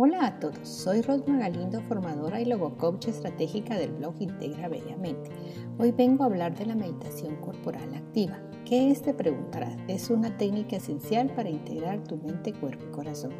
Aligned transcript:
Hola 0.00 0.26
a 0.26 0.38
todos, 0.38 0.68
soy 0.68 1.02
Rosma 1.02 1.38
Galindo, 1.38 1.80
formadora 1.80 2.40
y 2.40 2.44
logocoach 2.44 3.08
estratégica 3.08 3.76
del 3.76 3.90
blog 3.90 4.14
Integra 4.20 4.68
Bellamente. 4.68 5.28
Hoy 5.76 5.90
vengo 5.90 6.22
a 6.22 6.26
hablar 6.26 6.56
de 6.56 6.66
la 6.66 6.76
meditación 6.76 7.34
corporal 7.40 7.92
activa. 7.92 8.38
¿Qué 8.64 8.92
es? 8.92 9.02
Te 9.02 9.12
preguntarás. 9.12 9.76
Es 9.88 10.08
una 10.08 10.36
técnica 10.36 10.76
esencial 10.76 11.30
para 11.34 11.50
integrar 11.50 12.04
tu 12.04 12.16
mente, 12.16 12.52
cuerpo 12.52 12.84
y 12.88 12.92
corazón. 12.92 13.32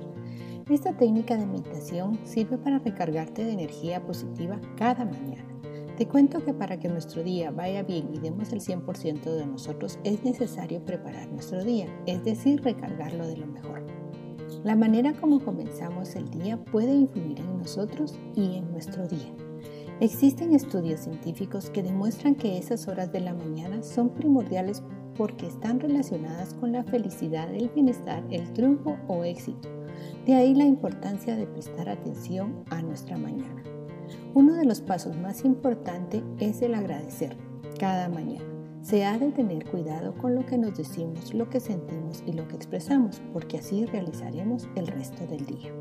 Esta 0.68 0.96
técnica 0.96 1.36
de 1.36 1.46
meditación 1.46 2.18
sirve 2.24 2.59
para 2.59 2.80
recargarte 2.80 3.45
de 3.45 3.52
energía 3.52 4.04
positiva 4.04 4.61
cada 4.77 5.04
mañana. 5.04 5.46
Te 5.96 6.09
cuento 6.09 6.45
que 6.45 6.54
para 6.54 6.80
que 6.80 6.88
nuestro 6.88 7.22
día 7.22 7.52
vaya 7.52 7.84
bien 7.84 8.11
y 8.12 8.18
demos 8.18 8.52
el 8.52 8.61
100% 8.61 9.22
de 9.22 9.46
nosotros 9.46 10.00
es 10.02 10.25
necesario 10.25 10.84
preparar 10.84 11.29
nuestro 11.29 11.62
día, 11.62 11.86
es 12.06 12.24
decir, 12.24 12.64
recargarlo 12.64 13.28
de 13.28 13.36
lo 13.36 13.46
mejor. 13.46 13.98
La 14.68 14.77
manera 14.77 15.14
como 15.14 15.40
comenzamos 15.40 16.14
el 16.14 16.28
día 16.28 16.62
puede 16.62 16.92
influir 16.92 17.40
en 17.40 17.56
nosotros 17.56 18.18
y 18.36 18.56
en 18.56 18.70
nuestro 18.70 19.09
día. 19.09 19.32
Existen 19.98 20.54
estudios 20.54 21.00
científicos 21.00 21.70
que 21.70 21.82
demuestran 21.82 22.34
que 22.34 22.59
esas 22.59 22.86
horas 22.86 23.10
de 23.10 23.20
la 23.20 23.32
mañana 23.32 23.82
son 23.82 24.10
primordiales 24.10 24.82
porque 25.16 25.46
están 25.46 25.80
relacionadas 25.80 26.52
con 26.52 26.73
la 26.73 26.84
felicidad, 26.84 27.50
el 27.54 27.70
bienestar, 27.70 28.23
el 28.30 28.52
triunfo 28.52 28.98
o 29.09 29.24
éxito. 29.24 29.70
De 30.26 30.34
ahí 30.34 30.54
la 30.54 30.66
importancia 30.66 31.34
de 31.34 31.46
prestar 31.46 31.88
atención 31.88 32.62
a 32.68 32.82
nuestra 32.82 33.16
mañana. 33.16 33.62
Uno 34.34 34.52
de 34.52 34.66
los 34.66 34.82
pasos 34.82 35.16
más 35.16 35.46
importantes 35.46 36.23
es 36.40 36.60
el 36.60 36.74
agradecer 36.74 37.38
cada 37.78 38.10
mañana. 38.10 38.57
Se 38.82 39.05
ha 39.05 39.18
de 39.18 39.32
tener 39.32 39.64
cuidado 39.66 40.14
con 40.14 40.34
lo 40.34 40.46
que 40.46 40.56
nos 40.56 40.77
decimos, 40.77 41.34
lo 41.34 41.50
que 41.50 41.60
sentimos 41.60 42.23
y 42.27 42.32
lo 42.32 42.46
que 42.48 42.56
expresamos, 42.56 43.20
porque 43.32 43.59
así 43.59 43.84
realizaremos 43.84 44.68
el 44.76 44.87
resto 44.87 45.26
del 45.26 45.45
día. 45.45 45.73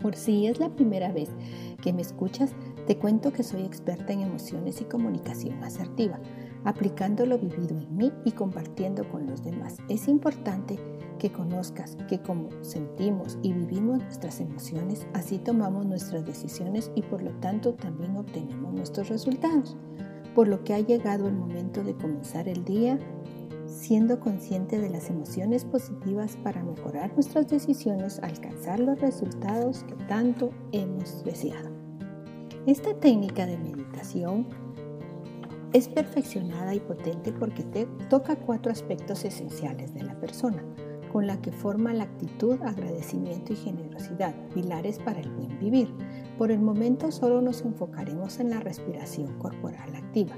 Por 0.00 0.16
si 0.16 0.46
es 0.46 0.58
la 0.58 0.70
primera 0.70 1.12
vez 1.12 1.28
que 1.82 1.92
me 1.92 2.00
escuchas, 2.00 2.52
te 2.86 2.96
cuento 2.96 3.32
que 3.32 3.42
soy 3.42 3.62
experta 3.62 4.12
en 4.12 4.22
emociones 4.22 4.80
y 4.80 4.84
comunicación 4.84 5.62
asertiva, 5.62 6.18
aplicando 6.64 7.26
lo 7.26 7.38
vivido 7.38 7.78
en 7.78 7.96
mí 7.96 8.12
y 8.24 8.32
compartiendo 8.32 9.06
con 9.08 9.26
los 9.26 9.42
demás. 9.42 9.76
Es 9.88 10.08
importante 10.08 10.78
que 11.18 11.30
conozcas 11.30 11.98
que 12.08 12.18
como 12.20 12.48
sentimos 12.62 13.38
y 13.42 13.52
vivimos 13.52 13.98
nuestras 13.98 14.40
emociones, 14.40 15.06
así 15.12 15.38
tomamos 15.38 15.84
nuestras 15.84 16.24
decisiones 16.24 16.90
y 16.94 17.02
por 17.02 17.22
lo 17.22 17.32
tanto 17.40 17.74
también 17.74 18.16
obtenemos 18.16 18.72
nuestros 18.72 19.10
resultados 19.10 19.76
por 20.34 20.48
lo 20.48 20.64
que 20.64 20.74
ha 20.74 20.80
llegado 20.80 21.28
el 21.28 21.34
momento 21.34 21.82
de 21.82 21.94
comenzar 21.94 22.48
el 22.48 22.64
día 22.64 22.98
siendo 23.70 24.20
consciente 24.20 24.78
de 24.78 24.90
las 24.90 25.10
emociones 25.10 25.64
positivas 25.64 26.36
para 26.42 26.62
mejorar 26.62 27.12
nuestras 27.14 27.48
decisiones, 27.48 28.18
alcanzar 28.22 28.80
los 28.80 29.00
resultados 29.00 29.84
que 29.84 29.94
tanto 30.06 30.50
hemos 30.72 31.24
deseado. 31.24 31.70
Esta 32.66 32.94
técnica 32.94 33.46
de 33.46 33.56
meditación 33.56 34.46
es 35.72 35.88
perfeccionada 35.88 36.74
y 36.74 36.80
potente 36.80 37.32
porque 37.32 37.62
toca 38.08 38.36
cuatro 38.36 38.72
aspectos 38.72 39.24
esenciales 39.24 39.94
de 39.94 40.02
la 40.02 40.18
persona, 40.18 40.64
con 41.12 41.26
la 41.26 41.40
que 41.40 41.52
forma 41.52 41.94
la 41.94 42.04
actitud, 42.04 42.60
agradecimiento 42.62 43.52
y 43.52 43.56
generosidad, 43.56 44.34
pilares 44.52 44.98
para 44.98 45.20
el 45.20 45.30
buen 45.30 45.58
vivir. 45.58 45.88
Por 46.40 46.50
el 46.50 46.62
momento 46.62 47.12
solo 47.12 47.42
nos 47.42 47.60
enfocaremos 47.66 48.40
en 48.40 48.48
la 48.48 48.60
respiración 48.60 49.38
corporal 49.38 49.94
activa. 49.94 50.34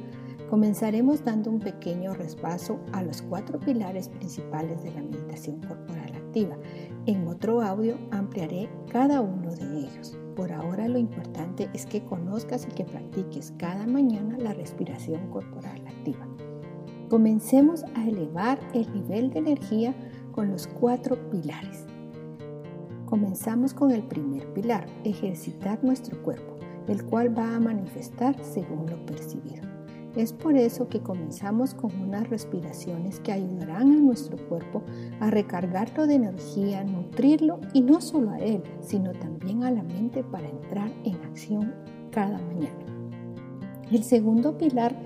Comenzaremos 0.50 1.22
dando 1.22 1.48
un 1.48 1.60
pequeño 1.60 2.12
respaso 2.12 2.80
a 2.92 3.04
los 3.04 3.22
cuatro 3.22 3.60
pilares 3.60 4.08
principales 4.08 4.82
de 4.82 4.90
la 4.90 5.00
meditación 5.00 5.60
corporal 5.60 6.12
activa. 6.12 6.58
En 7.06 7.28
otro 7.28 7.62
audio 7.62 7.96
ampliaré 8.10 8.68
cada 8.90 9.20
uno 9.20 9.54
de 9.54 9.78
ellos. 9.78 10.18
Por 10.34 10.50
ahora 10.50 10.88
lo 10.88 10.98
importante 10.98 11.70
es 11.72 11.86
que 11.86 12.04
conozcas 12.04 12.66
y 12.68 12.74
que 12.74 12.84
practiques 12.84 13.54
cada 13.56 13.86
mañana 13.86 14.36
la 14.38 14.54
respiración 14.54 15.30
corporal 15.30 15.86
activa. 15.86 16.26
Comencemos 17.10 17.84
a 17.94 18.08
elevar 18.08 18.58
el 18.74 18.92
nivel 18.92 19.30
de 19.30 19.38
energía 19.38 19.94
con 20.32 20.50
los 20.50 20.66
cuatro 20.66 21.30
pilares. 21.30 21.86
Comenzamos 23.12 23.74
con 23.74 23.90
el 23.90 24.04
primer 24.04 24.54
pilar, 24.54 24.86
ejercitar 25.04 25.84
nuestro 25.84 26.22
cuerpo, 26.22 26.56
el 26.88 27.04
cual 27.04 27.38
va 27.38 27.54
a 27.54 27.60
manifestar 27.60 28.34
según 28.42 28.86
lo 28.86 29.04
percibido. 29.04 29.60
Es 30.16 30.32
por 30.32 30.56
eso 30.56 30.88
que 30.88 31.00
comenzamos 31.00 31.74
con 31.74 31.94
unas 32.00 32.30
respiraciones 32.30 33.20
que 33.20 33.32
ayudarán 33.32 33.92
a 33.92 33.96
nuestro 33.96 34.38
cuerpo 34.48 34.82
a 35.20 35.30
recargarlo 35.30 36.06
de 36.06 36.14
energía, 36.14 36.84
nutrirlo 36.84 37.60
y 37.74 37.82
no 37.82 38.00
solo 38.00 38.30
a 38.30 38.38
él, 38.38 38.62
sino 38.80 39.12
también 39.12 39.62
a 39.64 39.70
la 39.70 39.82
mente 39.82 40.24
para 40.24 40.48
entrar 40.48 40.90
en 41.04 41.16
acción 41.16 41.74
cada 42.12 42.38
mañana. 42.38 42.86
El 43.90 44.04
segundo 44.04 44.56
pilar, 44.56 44.96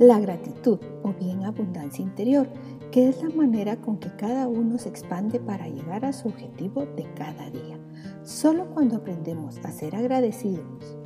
la 0.00 0.18
gratitud 0.18 0.80
o 1.04 1.12
bien 1.12 1.44
abundancia 1.44 2.02
interior, 2.02 2.48
que 2.94 3.08
es 3.08 3.20
la 3.24 3.30
manera 3.30 3.74
con 3.80 3.98
que 3.98 4.14
cada 4.14 4.46
uno 4.46 4.78
se 4.78 4.88
expande 4.88 5.40
para 5.40 5.66
llegar 5.66 6.04
a 6.04 6.12
su 6.12 6.28
objetivo 6.28 6.86
de 6.94 7.02
cada 7.14 7.50
día. 7.50 7.76
Solo 8.22 8.70
cuando 8.72 8.98
aprendemos 8.98 9.58
a 9.64 9.72
ser 9.72 9.96
agradecidos 9.96 10.96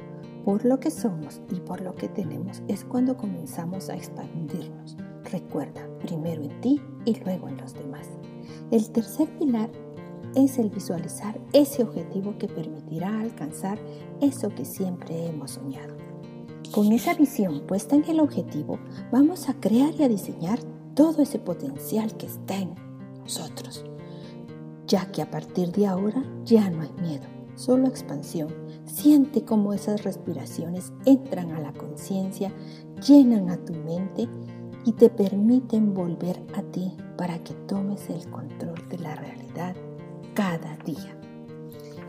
por 0.45 0.67
lo 0.67 0.81
que 0.81 0.91
somos 0.91 1.41
y 1.51 1.61
por 1.61 1.81
lo 1.81 1.95
que 1.95 2.11
tenemos 2.11 2.63
es 2.69 2.85
cuando 2.85 3.17
comenzamos 3.17 3.89
a 3.89 3.97
expandirnos. 3.97 4.99
Recuerda, 5.33 5.81
primero 6.01 6.43
en 6.43 6.61
ti 6.61 6.79
y 7.07 7.19
luego 7.21 7.49
en 7.49 7.57
los 7.57 7.73
demás. 7.73 8.07
El 8.71 8.91
tercer 8.91 9.27
pilar 9.39 9.71
es 10.35 10.59
el 10.59 10.69
visualizar 10.69 11.41
ese 11.55 11.85
objetivo 11.85 12.37
que 12.37 12.49
permitirá 12.49 13.19
alcanzar 13.19 13.79
eso 14.21 14.51
que 14.51 14.67
siempre 14.67 15.27
hemos 15.27 15.53
soñado. 15.53 15.97
Con 16.71 16.93
esa 16.93 17.15
visión 17.15 17.67
puesta 17.67 17.97
en 17.97 18.05
el 18.05 18.21
objetivo, 18.21 18.79
vamos 19.11 19.49
a 19.49 19.55
crear 19.55 19.95
y 19.99 20.03
a 20.03 20.09
diseñar 20.09 20.59
todo 20.99 21.23
ese 21.23 21.39
potencial 21.39 22.17
que 22.17 22.27
está 22.27 22.57
en 22.57 22.75
nosotros, 23.21 23.85
ya 24.89 25.09
que 25.13 25.23
a 25.23 25.31
partir 25.31 25.71
de 25.71 25.87
ahora 25.87 26.25
ya 26.45 26.69
no 26.71 26.83
hay 26.83 26.93
miedo, 27.01 27.23
solo 27.55 27.87
expansión. 27.87 28.49
Siente 28.85 29.45
cómo 29.45 29.73
esas 29.73 30.03
respiraciones 30.03 30.93
entran 31.05 31.53
a 31.53 31.61
la 31.61 31.73
conciencia, 31.73 32.53
llenan 33.07 33.49
a 33.49 33.59
tu 33.59 33.75
mente 33.75 34.29
y 34.85 34.91
te 34.91 35.09
permiten 35.09 35.95
volver 35.95 36.45
a 36.57 36.63
ti 36.63 36.97
para 37.17 37.39
que 37.45 37.55
tomes 37.55 38.11
el 38.11 38.29
control 38.29 38.89
de 38.89 38.99
la 38.99 39.15
realidad 39.15 39.77
cada 40.35 40.77
día. 40.79 41.17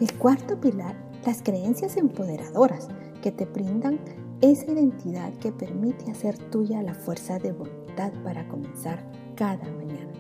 El 0.02 0.12
cuarto 0.18 0.60
pilar, 0.60 0.96
las 1.28 1.44
creencias 1.44 1.96
empoderadoras 1.96 2.88
que 3.22 3.32
te 3.32 3.46
brindan 3.46 4.00
esa 4.42 4.72
identidad 4.72 5.32
que 5.34 5.52
permite 5.52 6.10
hacer 6.10 6.40
tuya 6.50 6.82
la 6.82 6.96
fuerza 6.96 7.38
de 7.38 7.52
voluntad 7.52 7.79
para 8.24 8.48
comenzar 8.48 9.04
cada 9.36 9.70
mañana. 9.72 10.12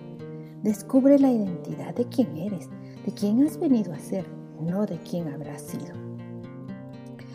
Descubre 0.63 1.17
la 1.17 1.31
identidad 1.31 1.95
de 1.95 2.05
quién 2.05 2.35
eres, 2.37 2.69
de 3.05 3.13
quién 3.13 3.45
has 3.45 3.57
venido 3.57 3.93
a 3.93 3.99
ser, 3.99 4.25
no 4.59 4.85
de 4.85 4.97
quién 4.97 5.29
habrás 5.29 5.61
sido. 5.61 5.93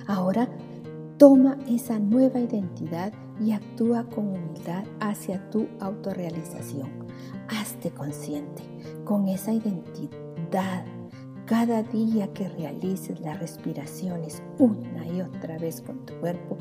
Ahora 0.07 0.49
toma 1.17 1.57
esa 1.67 1.99
nueva 1.99 2.41
identidad 2.41 3.13
y 3.41 3.53
actúa 3.53 4.05
con 4.05 4.29
humildad 4.29 4.85
hacia 5.01 5.51
tu 5.51 5.67
autorrealización. 5.81 6.91
Hazte 7.49 7.91
consciente 7.91 8.63
con 9.05 9.29
esa 9.29 9.53
identidad 9.53 10.85
cada 11.47 11.83
día 11.83 12.33
que 12.33 12.49
realices 12.49 13.21
las 13.21 13.39
respiraciones 13.39 14.43
una 14.59 15.07
y 15.07 15.21
otra 15.21 15.59
vez 15.59 15.83
con 15.83 16.07
tu 16.07 16.15
cuerpo, 16.15 16.57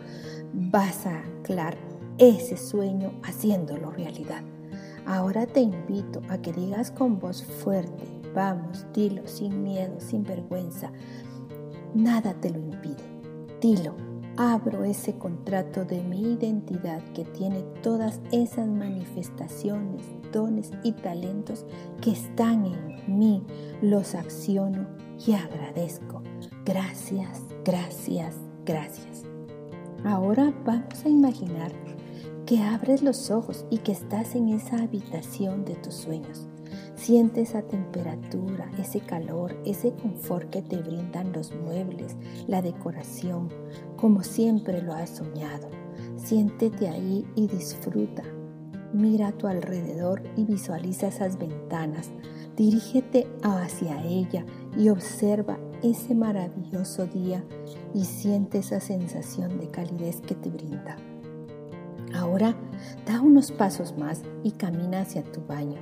vas 0.53 1.05
a 1.05 1.19
anclar 1.19 1.77
ese 2.17 2.57
sueño 2.57 3.13
haciéndolo 3.23 3.91
realidad. 3.91 4.41
Ahora 5.05 5.45
te 5.45 5.59
invito 5.59 6.21
a 6.29 6.37
que 6.37 6.53
digas 6.53 6.91
con 6.91 7.19
voz 7.19 7.43
fuerte, 7.43 8.05
vamos, 8.33 8.85
dilo 8.93 9.27
sin 9.27 9.63
miedo, 9.63 9.99
sin 9.99 10.23
vergüenza. 10.23 10.91
Nada 11.93 12.33
te 12.33 12.49
lo 12.49 12.59
impide. 12.59 13.03
Dilo, 13.61 13.95
abro 14.37 14.83
ese 14.83 15.17
contrato 15.17 15.85
de 15.85 16.01
mi 16.03 16.33
identidad 16.33 17.01
que 17.13 17.25
tiene 17.25 17.61
todas 17.81 18.21
esas 18.31 18.67
manifestaciones, 18.67 20.03
dones 20.31 20.71
y 20.83 20.93
talentos 20.93 21.65
que 22.01 22.11
están 22.11 22.65
en 22.65 23.19
mí. 23.19 23.43
Los 23.81 24.15
acciono 24.15 24.87
y 25.25 25.33
agradezco. 25.33 26.21
Gracias, 26.65 27.41
gracias, 27.63 28.35
gracias. 28.65 29.23
Ahora 30.05 30.53
vamos 30.65 31.05
a 31.05 31.09
imaginar 31.09 31.71
que 32.53 32.61
abres 32.61 33.01
los 33.01 33.31
ojos 33.31 33.65
y 33.71 33.79
que 33.79 33.91
estás 33.91 34.35
en 34.35 34.49
esa 34.49 34.77
habitación 34.77 35.65
de 35.65 35.73
tus 35.73 35.95
sueños. 35.95 36.47
Siente 36.93 37.41
esa 37.41 37.63
temperatura, 37.63 38.69
ese 38.77 38.99
calor, 38.99 39.59
ese 39.65 39.91
confort 39.93 40.51
que 40.51 40.61
te 40.61 40.77
brindan 40.77 41.33
los 41.33 41.51
muebles, 41.55 42.15
la 42.45 42.61
decoración, 42.61 43.49
como 43.97 44.21
siempre 44.21 44.83
lo 44.83 44.93
has 44.93 45.09
soñado. 45.09 45.67
Siéntete 46.15 46.89
ahí 46.89 47.25
y 47.33 47.47
disfruta. 47.47 48.21
Mira 48.93 49.29
a 49.29 49.31
tu 49.31 49.47
alrededor 49.47 50.21
y 50.35 50.45
visualiza 50.45 51.07
esas 51.07 51.39
ventanas. 51.39 52.11
Dirígete 52.55 53.25
hacia 53.41 53.99
ella 54.03 54.45
y 54.77 54.89
observa 54.89 55.57
ese 55.81 56.13
maravilloso 56.13 57.07
día 57.07 57.43
y 57.95 58.05
siente 58.05 58.59
esa 58.59 58.79
sensación 58.79 59.57
de 59.57 59.71
calidez 59.71 60.21
que 60.21 60.35
te 60.35 60.51
brinda. 60.51 60.97
Ahora 62.13 62.55
da 63.05 63.21
unos 63.21 63.51
pasos 63.51 63.97
más 63.97 64.21
y 64.43 64.51
camina 64.51 65.01
hacia 65.01 65.23
tu 65.23 65.41
baño 65.45 65.79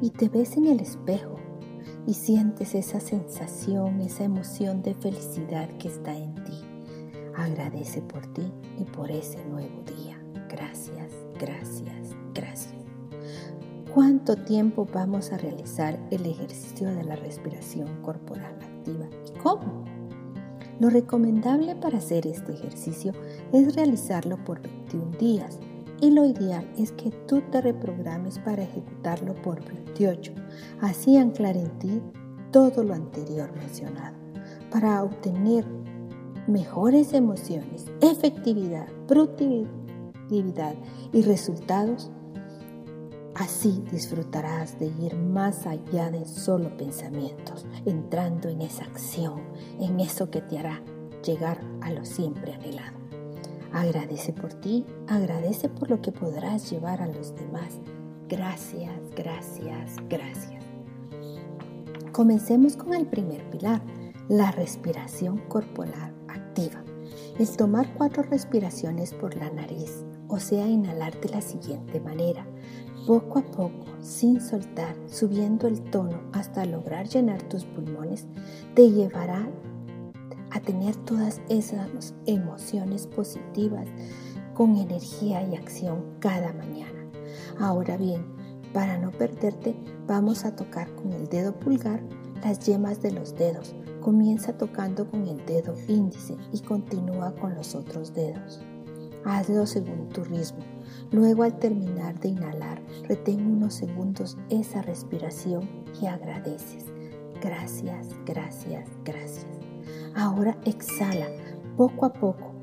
y 0.00 0.10
te 0.10 0.28
ves 0.28 0.56
en 0.56 0.66
el 0.66 0.80
espejo 0.80 1.36
y 2.06 2.14
sientes 2.14 2.74
esa 2.74 3.00
sensación, 3.00 4.00
esa 4.00 4.24
emoción 4.24 4.82
de 4.82 4.94
felicidad 4.94 5.68
que 5.78 5.88
está 5.88 6.16
en 6.16 6.34
ti. 6.44 6.60
Agradece 7.36 8.00
por 8.00 8.26
ti 8.32 8.52
y 8.78 8.84
por 8.84 9.10
ese 9.10 9.44
nuevo 9.44 9.82
día. 9.82 10.18
Gracias, 10.48 11.12
gracias, 11.38 12.14
gracias. 12.32 12.74
¿Cuánto 13.92 14.36
tiempo 14.36 14.86
vamos 14.92 15.32
a 15.32 15.38
realizar 15.38 15.98
el 16.10 16.26
ejercicio 16.26 16.94
de 16.94 17.04
la 17.04 17.16
respiración 17.16 18.02
corporal 18.02 18.54
activa 18.60 19.06
y 19.26 19.38
cómo? 19.38 19.95
Lo 20.78 20.90
recomendable 20.90 21.74
para 21.74 21.98
hacer 21.98 22.26
este 22.26 22.52
ejercicio 22.52 23.12
es 23.52 23.74
realizarlo 23.74 24.42
por 24.44 24.60
21 24.60 25.16
días 25.18 25.58
y 26.00 26.10
lo 26.10 26.26
ideal 26.26 26.68
es 26.76 26.92
que 26.92 27.10
tú 27.26 27.40
te 27.50 27.60
reprogrames 27.60 28.38
para 28.38 28.62
ejecutarlo 28.62 29.34
por 29.36 29.64
28, 29.64 30.32
así 30.82 31.16
anclar 31.16 31.56
en 31.56 31.70
ti 31.78 32.02
todo 32.52 32.84
lo 32.84 32.94
anterior 32.94 33.50
mencionado, 33.54 34.16
para 34.70 35.02
obtener 35.02 35.64
mejores 36.46 37.12
emociones, 37.14 37.86
efectividad, 38.00 38.86
productividad 39.08 40.74
y 41.12 41.22
resultados. 41.22 42.10
Así 43.38 43.84
disfrutarás 43.92 44.78
de 44.78 44.86
ir 44.86 45.14
más 45.14 45.66
allá 45.66 46.10
de 46.10 46.24
solo 46.24 46.74
pensamientos, 46.78 47.66
entrando 47.84 48.48
en 48.48 48.62
esa 48.62 48.84
acción, 48.84 49.42
en 49.78 50.00
eso 50.00 50.30
que 50.30 50.40
te 50.40 50.58
hará 50.58 50.82
llegar 51.22 51.60
a 51.82 51.90
lo 51.90 52.06
siempre 52.06 52.54
anhelado. 52.54 52.96
Agradece 53.74 54.32
por 54.32 54.54
ti, 54.54 54.86
agradece 55.06 55.68
por 55.68 55.90
lo 55.90 56.00
que 56.00 56.12
podrás 56.12 56.70
llevar 56.70 57.02
a 57.02 57.08
los 57.08 57.34
demás. 57.36 57.74
Gracias, 58.26 58.94
gracias, 59.14 59.96
gracias. 60.08 60.64
Comencemos 62.12 62.74
con 62.74 62.94
el 62.94 63.06
primer 63.06 63.42
pilar, 63.50 63.82
la 64.30 64.50
respiración 64.50 65.38
corporal 65.48 66.14
activa. 66.28 66.82
Es 67.38 67.54
tomar 67.58 67.92
cuatro 67.98 68.22
respiraciones 68.22 69.12
por 69.12 69.36
la 69.36 69.50
nariz, 69.50 70.06
o 70.28 70.40
sea, 70.40 70.66
inhalar 70.66 71.20
de 71.20 71.28
la 71.28 71.42
siguiente 71.42 72.00
manera, 72.00 72.46
poco 73.06 73.38
a 73.38 73.42
poco, 73.42 73.86
sin 74.02 74.40
soltar, 74.40 74.96
subiendo 75.06 75.68
el 75.68 75.80
tono 75.80 76.20
hasta 76.32 76.64
lograr 76.64 77.08
llenar 77.08 77.40
tus 77.44 77.64
pulmones, 77.64 78.26
te 78.74 78.90
llevará 78.90 79.48
a 80.50 80.60
tener 80.60 80.96
todas 80.96 81.40
esas 81.48 82.14
emociones 82.26 83.06
positivas 83.06 83.86
con 84.54 84.76
energía 84.76 85.46
y 85.46 85.54
acción 85.54 86.04
cada 86.18 86.52
mañana. 86.52 87.08
Ahora 87.60 87.96
bien, 87.96 88.24
para 88.72 88.98
no 88.98 89.12
perderte, 89.12 89.76
vamos 90.06 90.44
a 90.44 90.56
tocar 90.56 90.92
con 90.96 91.12
el 91.12 91.28
dedo 91.28 91.54
pulgar 91.54 92.02
las 92.42 92.66
yemas 92.66 93.00
de 93.02 93.12
los 93.12 93.36
dedos. 93.36 93.74
Comienza 94.00 94.56
tocando 94.56 95.08
con 95.08 95.26
el 95.28 95.44
dedo 95.46 95.74
índice 95.88 96.36
y 96.52 96.60
continúa 96.60 97.34
con 97.36 97.54
los 97.54 97.74
otros 97.74 98.14
dedos. 98.14 98.60
Hazlo 99.24 99.66
según 99.66 100.08
tu 100.08 100.24
ritmo. 100.24 100.75
Luego 101.12 101.44
al 101.44 101.58
terminar 101.58 102.18
de 102.20 102.28
inhalar, 102.28 102.82
retén 103.08 103.46
unos 103.46 103.74
segundos 103.74 104.36
esa 104.50 104.82
respiración 104.82 105.68
y 106.00 106.06
agradeces. 106.06 106.86
Gracias, 107.40 108.08
gracias, 108.24 108.88
gracias. 109.04 109.46
Ahora 110.14 110.56
exhala 110.64 111.26
poco 111.76 112.06
a 112.06 112.12
poco. 112.12 112.54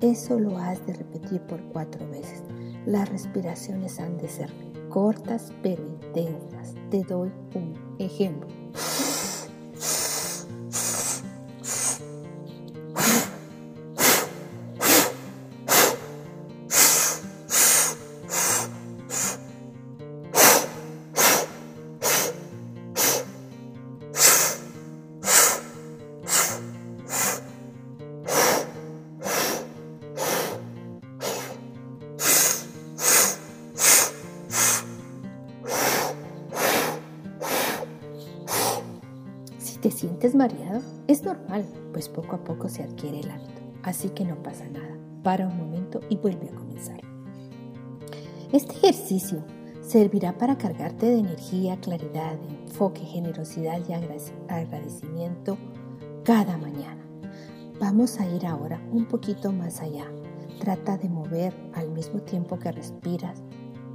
Eso 0.00 0.38
lo 0.38 0.58
has 0.58 0.84
de 0.86 0.94
repetir 0.94 1.40
por 1.42 1.62
cuatro 1.72 2.08
veces. 2.10 2.42
Las 2.86 3.08
respiraciones 3.08 4.00
han 4.00 4.18
de 4.18 4.28
ser 4.28 4.50
cortas 4.88 5.52
pero 5.62 5.82
intensas. 5.84 6.74
Te 6.90 7.02
doy 7.04 7.30
un 7.54 7.96
ejemplo. 7.98 8.48
Poco 42.44 42.68
se 42.68 42.82
adquiere 42.82 43.20
el 43.20 43.30
hábito. 43.30 43.62
Así 43.82 44.10
que 44.10 44.24
no 44.24 44.42
pasa 44.42 44.68
nada. 44.68 44.98
Para 45.22 45.48
un 45.48 45.56
momento 45.56 46.00
y 46.08 46.16
vuelve 46.16 46.48
a 46.48 46.54
comenzar. 46.54 47.00
Este 48.52 48.74
ejercicio 48.76 49.42
servirá 49.80 50.36
para 50.38 50.56
cargarte 50.56 51.06
de 51.06 51.18
energía, 51.18 51.78
claridad, 51.80 52.38
enfoque, 52.66 53.00
generosidad 53.00 53.80
y 53.88 53.92
agradecimiento 54.48 55.58
cada 56.24 56.56
mañana. 56.56 57.04
Vamos 57.80 58.20
a 58.20 58.28
ir 58.28 58.46
ahora 58.46 58.80
un 58.92 59.06
poquito 59.06 59.52
más 59.52 59.80
allá. 59.80 60.06
Trata 60.60 60.96
de 60.96 61.08
mover 61.08 61.52
al 61.74 61.90
mismo 61.90 62.20
tiempo 62.20 62.58
que 62.58 62.70
respiras 62.70 63.42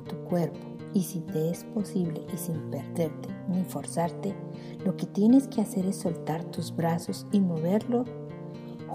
tu 0.07 0.15
cuerpo 0.25 0.59
y 0.93 1.03
si 1.03 1.21
te 1.21 1.49
es 1.49 1.63
posible 1.63 2.25
y 2.33 2.37
sin 2.37 2.69
perderte 2.71 3.29
ni 3.47 3.63
forzarte, 3.63 4.35
lo 4.85 4.95
que 4.97 5.05
tienes 5.05 5.47
que 5.47 5.61
hacer 5.61 5.85
es 5.85 5.97
soltar 5.97 6.43
tus 6.45 6.75
brazos 6.75 7.25
y 7.31 7.39
moverlo 7.39 8.05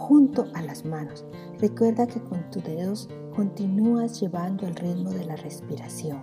junto 0.04 0.46
a 0.54 0.60
las 0.60 0.84
manos. 0.84 1.24
Recuerda 1.58 2.06
que 2.06 2.20
con 2.20 2.50
tus 2.50 2.62
dedos 2.62 3.08
continúas 3.34 4.20
llevando 4.20 4.66
el 4.66 4.74
ritmo 4.76 5.10
de 5.10 5.24
la 5.24 5.36
respiración. 5.36 6.20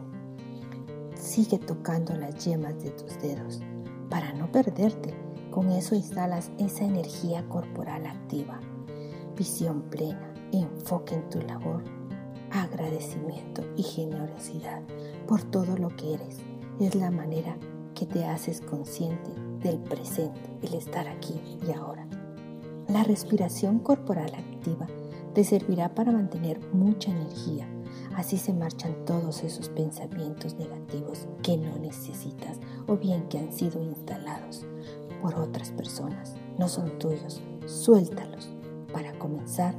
Sigue 1.16 1.58
tocando 1.58 2.16
las 2.16 2.46
yemas 2.46 2.82
de 2.84 2.92
tus 2.92 3.20
dedos 3.20 3.62
para 4.10 4.34
no 4.34 4.52
perderte. 4.52 5.14
Con 5.50 5.72
eso 5.72 5.96
instalas 5.96 6.52
esa 6.60 6.86
energía 6.86 7.44
corporal 7.50 8.06
activa, 8.06 8.60
visión 9.36 9.82
plena, 9.90 10.34
enfoque 10.52 11.16
en 11.16 11.30
tu 11.30 11.42
labor 11.42 11.84
agradecimiento 12.52 13.64
y 13.78 13.84
generosidad 13.84 14.82
por 15.26 15.42
todo 15.44 15.78
lo 15.78 15.88
que 15.96 16.16
eres. 16.16 16.40
Es 16.80 16.96
la 16.96 17.10
manera 17.10 17.58
que 17.96 18.06
te 18.06 18.26
haces 18.26 18.62
consciente 18.62 19.32
del 19.62 19.80
presente, 19.80 20.42
el 20.62 20.74
estar 20.74 21.08
aquí 21.08 21.40
y 21.66 21.72
ahora. 21.72 22.08
La 22.92 23.04
respiración 23.04 23.80
corporal 23.80 24.34
activa 24.36 24.86
te 25.34 25.46
servirá 25.46 25.96
para 25.96 26.12
mantener 26.12 26.60
mucha 26.74 27.10
energía. 27.10 27.66
Así 28.18 28.38
se 28.38 28.52
marchan 28.52 29.06
todos 29.06 29.46
esos 29.46 29.70
pensamientos 29.70 30.56
negativos 30.56 31.26
que 31.42 31.56
no 31.56 31.78
necesitas 31.80 32.60
o 32.88 32.98
bien 32.98 33.30
que 33.30 33.40
han 33.40 33.54
sido 33.54 33.82
instalados 33.82 34.66
por 35.22 35.36
otras 35.36 35.72
personas. 35.72 36.36
No 36.60 36.68
son 36.68 37.00
tuyos. 37.00 37.42
Suéltalos 37.66 38.50
para 38.92 39.18
comenzar 39.18 39.74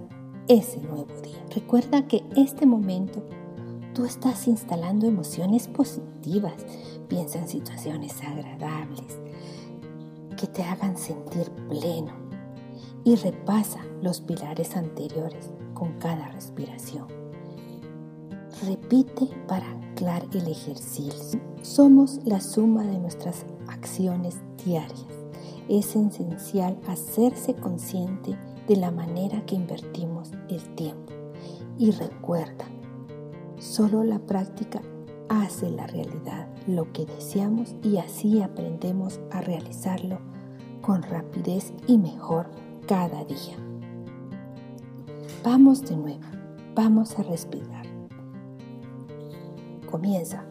ese 0.49 0.81
nuevo 0.81 1.13
día. 1.23 1.45
Recuerda 1.55 2.09
que 2.09 2.25
este 2.35 2.65
momento 2.65 3.23
tú 3.93 4.07
estás 4.07 4.49
instalando 4.49 5.07
emociones 5.07 5.69
positivas. 5.69 6.55
Piensa 7.09 7.41
en 7.41 7.49
situaciones 7.49 8.23
agradables 8.23 9.21
que 10.39 10.47
te 10.47 10.63
hagan 10.63 10.97
sentir 10.97 11.51
pleno 11.69 12.32
y 13.05 13.17
repasa 13.17 13.81
los 14.01 14.21
pilares 14.21 14.77
anteriores 14.77 15.51
con 15.75 15.93
cada 15.99 16.29
respiración. 16.29 17.07
Repite 18.67 19.29
para 19.49 19.69
anclar 19.69 20.23
el 20.33 20.47
ejercicio. 20.47 21.41
Somos 21.63 22.21
la 22.25 22.41
suma 22.41 22.85
de 22.85 22.99
nuestras 22.99 23.45
acciones 23.69 24.37
diarias. 24.65 25.07
Es 25.69 25.97
esencial 25.97 26.79
hacerse 26.87 27.55
consciente 27.55 28.37
de 28.69 28.77
la 28.77 28.91
manera 28.91 29.45
que 29.47 29.57
invertimos 29.57 30.31
el 30.49 30.63
tiempo. 30.75 31.13
Y 31.79 31.91
recuerda, 31.91 32.67
solo 33.59 34.05
la 34.05 34.19
práctica 34.21 34.81
hace 35.29 35.71
la 35.71 35.87
realidad 35.87 36.47
lo 36.67 36.93
que 36.93 37.07
deseamos 37.07 37.75
y 37.83 37.97
así 37.97 38.43
aprendemos 38.43 39.21
a 39.31 39.41
realizarlo 39.41 40.19
con 40.83 41.03
rapidez 41.03 41.73
y 41.87 41.97
mejor 41.97 42.51
cada 42.87 43.25
día. 43.25 43.57
Vamos 45.45 45.83
de 45.83 45.97
nuevo, 45.97 46.27
vamos 46.75 47.19
a 47.19 47.23
respirar. 47.23 47.87
Comienza 49.91 50.45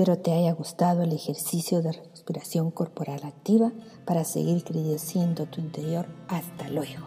Espero 0.00 0.16
te 0.16 0.32
haya 0.32 0.54
gustado 0.54 1.02
el 1.02 1.12
ejercicio 1.12 1.82
de 1.82 1.92
respiración 1.92 2.70
corporal 2.70 3.20
activa 3.22 3.70
para 4.06 4.24
seguir 4.24 4.64
creciendo 4.64 5.44
tu 5.44 5.60
interior. 5.60 6.06
Hasta 6.26 6.70
luego. 6.70 7.04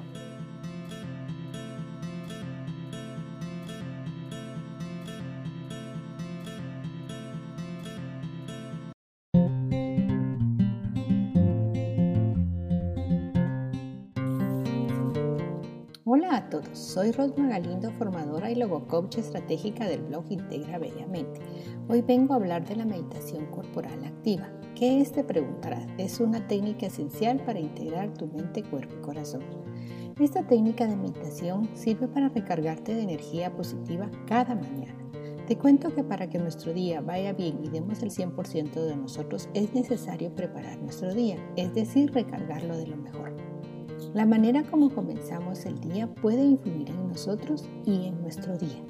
Hola 16.06 16.36
a 16.36 16.50
todos, 16.50 16.78
soy 16.78 17.12
Rosma 17.12 17.48
Galindo, 17.48 17.92
formadora 17.94 18.52
y 18.52 18.56
logocoach 18.56 19.18
estratégica 19.18 19.88
del 19.88 20.04
blog 20.04 20.26
Integra 20.30 20.78
Bellamente. 20.78 21.42
Hoy 21.90 22.02
vengo 22.02 22.34
a 22.34 22.38
hablar 22.38 22.66
de 22.66 22.78
la 22.78 22.86
meditación 22.86 23.46
corporal 23.48 24.06
activa. 24.06 24.50
¿Qué 24.74 25.02
es? 25.02 25.12
Te 25.12 25.22
preguntarás. 25.22 25.86
Es 25.98 26.22
una 26.22 26.48
técnica 26.48 26.86
esencial 26.86 27.42
para 27.42 27.60
integrar 27.60 28.14
tu 28.14 28.26
mente, 28.28 28.64
cuerpo 28.64 28.96
y 28.98 29.02
corazón. 29.02 29.42
Esta 30.18 30.48
técnica 30.48 30.88
de 30.88 30.96
meditación 30.96 31.70
sirve 31.74 32.08
para 32.08 32.30
recargarte 32.30 32.96
de 32.96 33.02
energía 33.02 33.54
positiva 33.54 34.10
cada 34.28 34.56
mañana. 34.56 34.96
Te 35.46 35.58
cuento 35.58 35.94
que 35.94 36.06
para 36.06 36.30
que 36.30 36.40
nuestro 36.40 36.74
día 36.74 37.02
vaya 37.02 37.34
bien 37.34 37.60
y 37.62 37.70
demos 37.70 38.02
el 38.02 38.12
100% 38.12 38.72
de 38.74 38.96
nosotros 38.96 39.50
es 39.54 39.74
necesario 39.74 40.34
preparar 40.34 40.80
nuestro 40.80 41.14
día, 41.14 41.36
es 41.58 41.74
decir, 41.74 42.14
recargarlo 42.14 42.78
de 42.78 42.88
lo 42.88 42.96
mejor. 42.96 43.36
La 44.14 44.26
manera 44.26 44.64
como 44.64 44.90
comenzamos 44.90 45.66
el 45.66 45.82
día 45.82 46.08
puede 46.08 46.46
influir 46.46 46.90
en 46.92 47.10
nosotros 47.10 47.68
y 47.84 48.06
en 48.08 48.22
nuestro 48.22 48.58
día. 48.58 48.82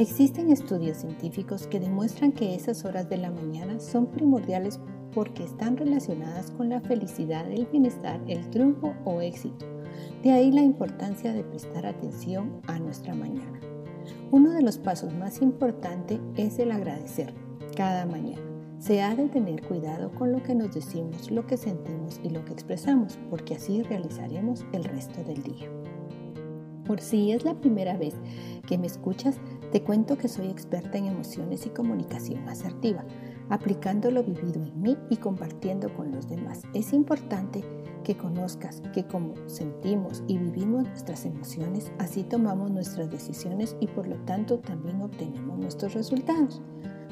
Existen 0.00 0.50
estudios 0.50 0.96
científicos 0.96 1.66
que 1.66 1.78
demuestran 1.78 2.32
que 2.32 2.54
esas 2.54 2.86
horas 2.86 3.10
de 3.10 3.18
la 3.18 3.30
mañana 3.30 3.78
son 3.80 4.06
primordiales 4.06 4.80
porque 5.12 5.44
están 5.44 5.76
relacionadas 5.76 6.50
con 6.52 6.70
la 6.70 6.80
felicidad, 6.80 7.46
el 7.52 7.66
bienestar, 7.66 8.18
el 8.26 8.48
triunfo 8.48 8.94
o 9.04 9.20
éxito. 9.20 9.66
De 10.22 10.32
ahí 10.32 10.52
la 10.52 10.62
importancia 10.62 11.34
de 11.34 11.44
prestar 11.44 11.84
atención 11.84 12.62
a 12.66 12.78
nuestra 12.78 13.14
mañana. 13.14 13.60
Uno 14.30 14.52
de 14.52 14.62
los 14.62 14.78
pasos 14.78 15.12
más 15.12 15.42
importantes 15.42 16.18
es 16.34 16.58
el 16.58 16.72
agradecer 16.72 17.34
cada 17.76 18.06
mañana. 18.06 18.40
Se 18.78 19.02
ha 19.02 19.14
de 19.14 19.28
tener 19.28 19.60
cuidado 19.60 20.12
con 20.12 20.32
lo 20.32 20.42
que 20.42 20.54
nos 20.54 20.72
decimos, 20.72 21.30
lo 21.30 21.46
que 21.46 21.58
sentimos 21.58 22.18
y 22.24 22.30
lo 22.30 22.42
que 22.46 22.54
expresamos, 22.54 23.18
porque 23.28 23.56
así 23.56 23.82
realizaremos 23.82 24.64
el 24.72 24.84
resto 24.84 25.22
del 25.24 25.42
día. 25.42 25.68
Por 26.86 27.00
si 27.00 27.32
es 27.32 27.44
la 27.44 27.54
primera 27.54 27.96
vez 27.98 28.14
que 28.66 28.78
me 28.78 28.86
escuchas, 28.86 29.38
te 29.72 29.82
cuento 29.82 30.18
que 30.18 30.28
soy 30.28 30.48
experta 30.48 30.98
en 30.98 31.06
emociones 31.06 31.66
y 31.66 31.70
comunicación 31.70 32.48
asertiva, 32.48 33.04
aplicando 33.48 34.10
lo 34.10 34.22
vivido 34.22 34.62
en 34.62 34.80
mí 34.80 34.96
y 35.10 35.16
compartiendo 35.16 35.92
con 35.94 36.12
los 36.12 36.28
demás. 36.28 36.62
Es 36.74 36.92
importante 36.92 37.62
que 38.04 38.16
conozcas 38.16 38.82
que 38.92 39.04
como 39.04 39.34
sentimos 39.46 40.22
y 40.26 40.38
vivimos 40.38 40.84
nuestras 40.84 41.24
emociones, 41.24 41.92
así 41.98 42.22
tomamos 42.22 42.70
nuestras 42.70 43.10
decisiones 43.10 43.76
y 43.80 43.86
por 43.86 44.08
lo 44.08 44.16
tanto 44.24 44.58
también 44.58 45.02
obtenemos 45.02 45.58
nuestros 45.58 45.94
resultados 45.94 46.62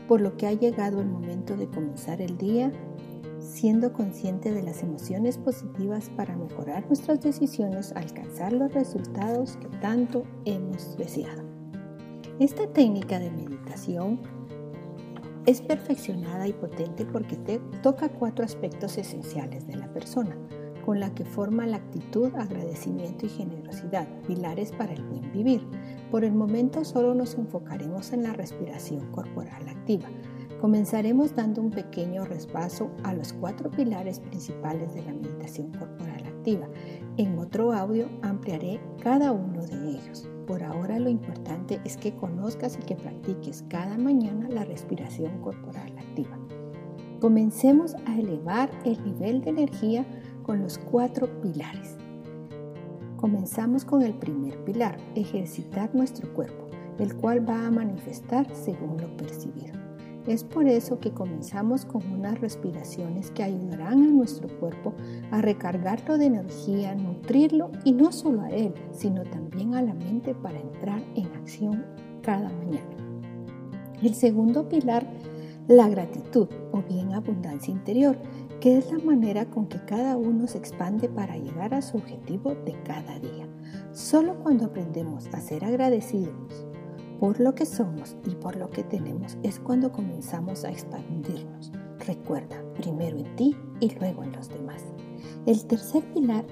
por 0.09 0.23
lo 0.23 0.37
que 0.37 0.47
ha 0.47 0.53
llegado 0.55 1.01
el 1.01 1.07
momento 1.07 1.55
de 1.55 1.69
comenzar 1.69 2.21
el 2.23 2.39
día 2.39 2.73
siendo 3.39 3.93
consciente 3.93 4.53
de 4.53 4.63
las 4.63 4.83
emociones 4.83 5.39
positivas 5.39 6.11
para 6.17 6.37
mejorar 6.37 6.87
nuestras 6.87 7.21
decisiones, 7.21 7.93
alcanzar 7.93 8.53
los 8.53 8.73
resultados 8.73 9.57
que 9.57 9.69
tanto 9.79 10.25
hemos 10.45 10.97
deseado. 10.97 11.48
Esta 12.41 12.69
técnica 12.69 13.19
de 13.19 13.33
meditación 13.33 14.21
es 15.45 15.61
perfeccionada 15.61 16.47
y 16.47 16.53
potente 16.53 17.05
porque 17.05 17.37
te 17.37 17.59
toca 17.83 18.09
cuatro 18.09 18.45
aspectos 18.45 18.97
esenciales 18.97 19.67
de 19.67 19.75
la 19.75 19.93
persona, 19.93 20.37
con 20.87 21.01
la 21.01 21.13
que 21.13 21.25
forma 21.25 21.67
la 21.67 21.79
actitud, 21.79 22.33
agradecimiento 22.37 23.27
y 23.27 23.31
generosidad, 23.31 24.07
pilares 24.29 24.71
para 24.71 24.93
el 24.93 25.03
buen 25.03 25.33
vivir. 25.33 25.67
Por 26.13 26.23
el 26.23 26.33
momento 26.33 26.85
solo 26.85 27.13
nos 27.13 27.35
enfocaremos 27.35 28.13
en 28.13 28.23
la 28.23 28.35
respiración 28.35 29.11
corporal 29.11 29.69
activa. 29.69 30.09
Comenzaremos 30.61 31.35
dando 31.35 31.61
un 31.61 31.71
pequeño 31.71 32.25
respaso 32.25 32.93
a 33.03 33.15
los 33.15 33.33
cuatro 33.33 33.69
pilares 33.69 34.21
principales 34.21 34.95
de 34.95 35.03
la 35.03 35.13
meditación 35.13 35.73
corporal 35.73 36.25
activa. 36.25 36.69
En 37.17 37.37
otro 37.37 37.73
audio 37.73 38.09
ampliaré 38.23 38.81
cada 39.03 39.33
uno 39.33 39.67
de 39.67 39.91
ellos. 39.91 40.29
Por 40.49 40.65
ahora 40.65 40.99
lo 40.99 41.11
importante 41.11 41.79
es 41.85 41.99
que 41.99 42.17
conozcas 42.17 42.79
y 42.81 42.87
que 42.87 42.97
practiques 42.97 43.65
cada 43.69 43.99
mañana 43.99 44.49
la 44.49 44.65
respiración 44.65 45.43
corporal 45.43 45.93
activa. 45.99 46.39
Comencemos 47.21 47.95
a 48.07 48.19
elevar 48.19 48.71
el 48.87 49.05
nivel 49.05 49.43
de 49.43 49.51
energía 49.51 50.07
con 50.45 50.63
los 50.63 50.79
cuatro 50.79 51.29
pilares. 51.43 51.99
Comenzamos 53.19 53.85
con 53.85 54.01
el 54.01 54.15
primer 54.15 54.65
pilar, 54.65 54.97
ejercitar 55.15 55.95
nuestro 55.95 56.33
cuerpo, 56.33 56.67
el 56.99 57.15
cual 57.15 57.47
va 57.47 57.67
a 57.67 57.71
manifestar 57.71 58.47
según 58.55 58.97
lo 58.97 59.15
percibido. 59.19 59.78
Es 60.29 60.45
por 60.45 60.69
eso 60.69 61.01
que 61.01 61.11
comenzamos 61.11 61.87
con 61.87 62.03
unas 62.13 62.39
respiraciones 62.39 63.31
que 63.31 63.43
ayudarán 63.43 64.03
a 64.03 64.09
nuestro 64.09 64.47
cuerpo 64.61 64.93
a 65.31 65.41
recargarlo 65.41 66.19
de 66.19 66.27
energía, 66.27 66.95
nutrirlo 66.95 67.71
y 67.83 67.93
no 67.93 68.13
solo 68.13 68.43
a 68.43 68.51
él, 68.51 68.75
sino 68.93 69.23
también 69.23 69.75
a 69.75 69.81
la 69.81 69.95
mente 69.95 70.35
para 70.35 70.61
entrar 70.61 71.03
en 71.15 71.27
acción 71.29 71.83
cada 72.21 72.51
mañana. 72.51 72.95
El 74.03 74.15
segundo 74.15 74.69
pilar, 74.69 75.07
la 75.67 75.89
gratitud 75.89 76.47
o 76.73 76.83
bien 76.83 77.15
abundancia 77.15 77.73
interior, 77.73 78.19
que 78.61 78.77
es 78.77 78.93
la 78.93 78.99
manera 78.99 79.47
con 79.47 79.67
que 79.67 79.83
cada 79.87 80.19
uno 80.19 80.47
se 80.47 80.59
expande 80.59 81.09
para 81.09 81.39
llegar 81.39 81.73
a 81.73 81.81
su 81.81 81.97
objetivo 81.97 82.55
de 82.67 82.77
cada 82.85 83.19
día. 83.19 83.49
Solo 83.93 84.39
cuando 84.43 84.67
aprendemos 84.67 85.27
a 85.33 85.41
ser 85.41 85.65
agradecidos 85.65 86.68
por 87.21 87.41
lo 87.41 87.55
que 87.55 87.67
somos 87.67 88.17
y 88.27 88.35
por 88.37 88.57
lo 88.57 88.71
que 88.71 88.85
tenemos 88.85 89.37
es 89.43 89.59
cuando 89.59 89.93
comenzamos 89.93 90.65
a 90.65 90.71
expandirnos. 90.71 91.73
Recuerda, 92.07 92.63
primero 92.75 93.19
en 93.19 93.37
ti 93.37 93.57
y 93.81 93.91
luego 93.99 94.23
en 94.23 94.33
los 94.33 94.49
demás. 94.49 94.83
El 95.47 95.65
tercer 95.67 96.05
pilar 96.13 96.45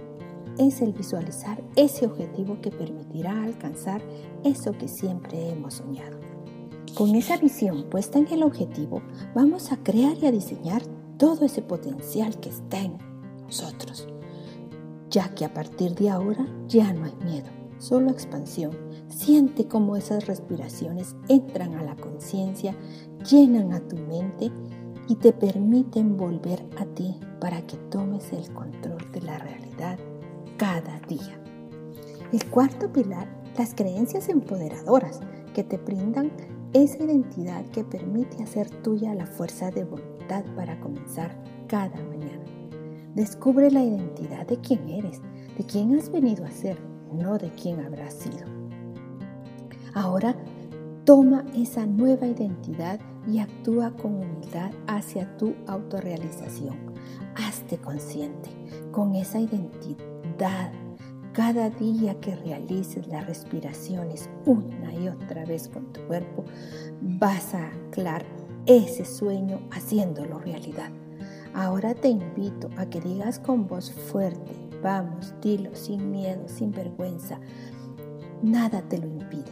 es 0.58 0.80
el 0.80 0.92
visualizar 0.92 1.62
ese 1.76 2.06
objetivo 2.06 2.60
que 2.60 2.70
permitirá 2.70 3.42
alcanzar 3.42 4.02
eso 4.44 4.72
que 4.72 4.88
siempre 4.88 5.50
hemos 5.50 5.74
soñado. 5.74 6.18
Con 6.94 7.14
esa 7.14 7.36
visión 7.36 7.90
puesta 7.90 8.18
en 8.18 8.26
el 8.28 8.42
objetivo, 8.42 9.02
vamos 9.34 9.70
a 9.70 9.76
crear 9.76 10.16
y 10.16 10.26
a 10.26 10.32
diseñar 10.32 10.82
todo 11.18 11.44
ese 11.44 11.62
potencial 11.62 12.38
que 12.40 12.48
está 12.48 12.80
en 12.80 12.96
nosotros, 13.44 14.08
ya 15.10 15.34
que 15.34 15.44
a 15.44 15.52
partir 15.52 15.94
de 15.94 16.10
ahora 16.10 16.46
ya 16.66 16.92
no 16.92 17.04
hay 17.04 17.14
miedo, 17.24 17.50
solo 17.78 18.10
expansión. 18.10 18.72
Siente 19.08 19.66
cómo 19.66 19.96
esas 19.96 20.26
respiraciones 20.26 21.16
entran 21.28 21.74
a 21.74 21.82
la 21.82 21.96
conciencia, 21.96 22.74
llenan 23.28 23.72
a 23.72 23.80
tu 23.80 23.96
mente 23.96 24.50
y 25.08 25.16
te 25.16 25.32
permiten 25.32 26.16
volver 26.16 26.64
a 26.78 26.84
ti 26.86 27.18
para 27.40 27.62
que 27.62 27.76
tomes 27.90 28.32
el 28.32 28.52
control 28.52 29.10
de 29.12 29.22
la 29.22 29.38
realidad 29.38 29.98
cada 30.56 31.00
día. 31.08 31.40
El 32.32 32.44
cuarto 32.50 32.92
pilar, 32.92 33.28
las 33.56 33.74
creencias 33.74 34.28
empoderadoras 34.28 35.20
que 35.54 35.62
te 35.62 35.78
brindan 35.78 36.32
esa 36.72 37.04
identidad 37.04 37.64
que 37.66 37.84
permite 37.84 38.42
hacer 38.42 38.68
tuya 38.82 39.14
la 39.14 39.26
fuerza 39.26 39.70
de 39.70 39.84
voluntad 39.84 40.44
para 40.54 40.78
comenzar 40.80 41.36
cada 41.68 41.96
mañana. 42.02 42.44
Descubre 43.14 43.70
la 43.70 43.82
identidad 43.82 44.46
de 44.46 44.58
quién 44.60 44.88
eres, 44.88 45.22
de 45.56 45.64
quién 45.64 45.96
has 45.96 46.10
venido 46.10 46.44
a 46.44 46.50
ser, 46.50 46.76
no 47.12 47.38
de 47.38 47.50
quién 47.50 47.80
habrás 47.80 48.14
sido. 48.14 48.46
Ahora 49.94 50.36
toma 51.04 51.44
esa 51.54 51.86
nueva 51.86 52.26
identidad 52.26 53.00
y 53.26 53.38
actúa 53.38 53.90
con 53.92 54.14
humildad 54.16 54.70
hacia 54.86 55.36
tu 55.36 55.54
autorrealización. 55.66 56.76
Hazte 57.34 57.78
consciente 57.78 58.50
con 58.92 59.14
esa 59.14 59.40
identidad 59.40 60.72
cada 61.36 61.68
día 61.68 62.18
que 62.18 62.34
realices 62.34 63.06
las 63.08 63.26
respiraciones 63.26 64.30
una 64.46 64.94
y 64.94 65.08
otra 65.08 65.44
vez 65.44 65.68
con 65.68 65.92
tu 65.92 66.00
cuerpo, 66.06 66.44
vas 67.02 67.54
a 67.54 67.68
anclar 67.68 68.24
ese 68.64 69.04
sueño 69.04 69.60
haciéndolo 69.70 70.38
realidad. 70.38 70.90
Ahora 71.52 71.94
te 71.94 72.08
invito 72.08 72.70
a 72.78 72.86
que 72.86 73.02
digas 73.02 73.38
con 73.38 73.66
voz 73.66 73.92
fuerte, 73.92 74.52
vamos, 74.86 75.34
dilo 75.42 75.74
sin 75.74 76.12
miedo, 76.12 76.46
sin 76.46 76.70
vergüenza. 76.70 77.40
Nada 78.40 78.82
te 78.82 78.98
lo 78.98 79.08
impide. 79.08 79.50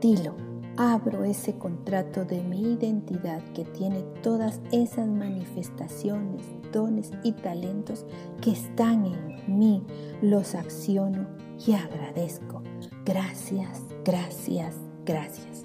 Dilo, 0.00 0.36
abro 0.76 1.24
ese 1.24 1.58
contrato 1.58 2.24
de 2.24 2.44
mi 2.44 2.74
identidad 2.74 3.42
que 3.54 3.64
tiene 3.64 4.02
todas 4.22 4.60
esas 4.70 5.08
manifestaciones, 5.08 6.44
dones 6.72 7.10
y 7.24 7.32
talentos 7.32 8.06
que 8.40 8.52
están 8.52 9.04
en 9.04 9.58
mí. 9.58 9.82
Los 10.22 10.54
acciono 10.54 11.26
y 11.66 11.72
agradezco. 11.72 12.62
Gracias, 13.04 13.82
gracias, 14.04 14.76
gracias. 15.04 15.64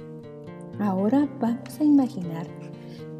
Ahora 0.79 1.29
vamos 1.39 1.79
a 1.79 1.83
imaginar 1.83 2.47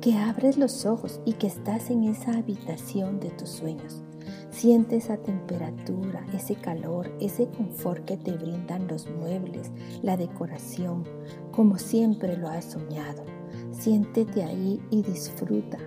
que 0.02 0.18
abres 0.18 0.58
los 0.58 0.88
ojos 0.88 1.22
y 1.24 1.34
que 1.34 1.46
estás 1.46 1.92
en 1.92 2.06
esa 2.06 2.36
habitación 2.36 3.20
de 3.20 3.30
tus 3.30 3.50
sueños. 3.50 4.02
Siente 4.50 4.98
esa 4.98 5.18
temperatura, 5.18 6.26
ese 6.34 6.56
calor, 6.56 7.12
ese 7.20 7.48
confort 7.48 8.06
que 8.06 8.18
te 8.18 8.32
brindan 8.32 8.88
los 8.88 9.10
muebles, 9.10 9.72
la 10.02 10.16
decoración, 10.16 11.04
como 11.52 11.78
siempre 11.78 12.38
lo 12.38 12.48
has 12.48 12.66
soñado. 12.66 13.24
Siéntete 13.72 14.44
ahí 14.44 14.80
y 14.92 15.02
disfruta. 15.02 15.80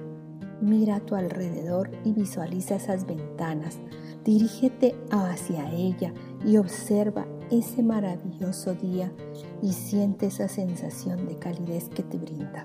Mira 0.61 0.97
a 0.97 1.01
tu 1.01 1.15
alrededor 1.15 1.91
y 2.05 2.13
visualiza 2.13 2.77
esas 2.77 3.07
ventanas. 3.07 3.79
Dirígete 4.25 4.97
hacia 5.11 5.71
ella 5.73 6.13
y 6.45 6.57
observa 6.57 7.27
ese 7.51 7.83
maravilloso 7.83 8.75
día 8.75 9.13
y 9.63 9.73
siente 9.73 10.27
esa 10.27 10.49
sensación 10.49 11.29
de 11.29 11.39
calidez 11.39 11.89
que 11.89 12.03
te 12.03 12.19
brinda. 12.19 12.65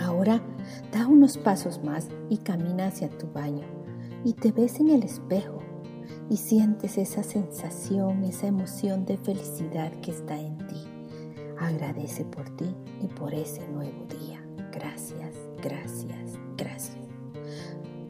Ahora 0.00 0.42
da 0.92 1.06
unos 1.06 1.38
pasos 1.38 1.82
más 1.82 2.08
y 2.28 2.38
camina 2.38 2.88
hacia 2.88 3.08
tu 3.08 3.26
baño 3.32 3.73
y 4.24 4.32
te 4.32 4.52
ves 4.52 4.80
en 4.80 4.88
el 4.88 5.02
espejo 5.02 5.58
y 6.30 6.38
sientes 6.38 6.96
esa 6.98 7.22
sensación, 7.22 8.24
esa 8.24 8.46
emoción 8.46 9.04
de 9.04 9.18
felicidad 9.18 9.92
que 10.00 10.10
está 10.10 10.40
en 10.40 10.56
ti. 10.66 10.82
Agradece 11.58 12.24
por 12.24 12.48
ti 12.56 12.74
y 13.02 13.06
por 13.08 13.34
ese 13.34 13.66
nuevo 13.68 14.06
día. 14.06 14.44
Gracias, 14.72 15.34
gracias, 15.62 16.38
gracias. 16.56 16.96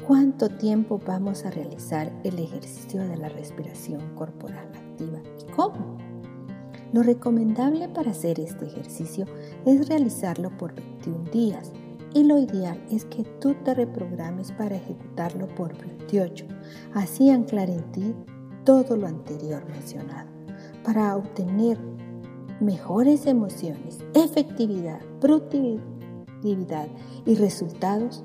¿Cuánto 0.07 0.49
tiempo 0.49 1.01
vamos 1.05 1.45
a 1.45 1.51
realizar 1.51 2.13
el 2.25 2.39
ejercicio 2.39 3.03
de 3.03 3.17
la 3.17 3.29
respiración 3.29 4.15
corporal 4.15 4.69
activa 4.75 5.19
y 5.41 5.53
cómo? 5.53 5.99
Lo 6.93 7.03
recomendable 7.03 7.89
para 7.89 8.13
hacer 8.13 8.39
este 8.39 8.67
ejercicio 8.67 9.27
es 9.67 9.89
realizarlo 9.89 10.57
por 10.57 10.75
21 10.75 11.31
días 11.31 11.73
y 12.15 12.23
lo 12.23 12.39
ideal 12.39 12.81
es 12.91 13.05
que 13.05 13.25
tú 13.41 13.55
te 13.65 13.75
reprogrames 13.75 14.53
para 14.53 14.77
ejecutarlo 14.77 15.49
por 15.49 15.77
28, 15.77 16.47
así 16.95 17.29
anclar 17.29 17.69
en 17.69 17.83
ti 17.91 18.15
todo 18.65 18.97
lo 18.97 19.09
anterior 19.09 19.65
mencionado, 19.69 20.31
para 20.85 21.17
obtener 21.17 21.77
mejores 22.61 23.27
emociones, 23.27 23.99
efectividad, 24.15 25.01
productividad 25.21 26.89
y 27.27 27.35
resultados. 27.35 28.25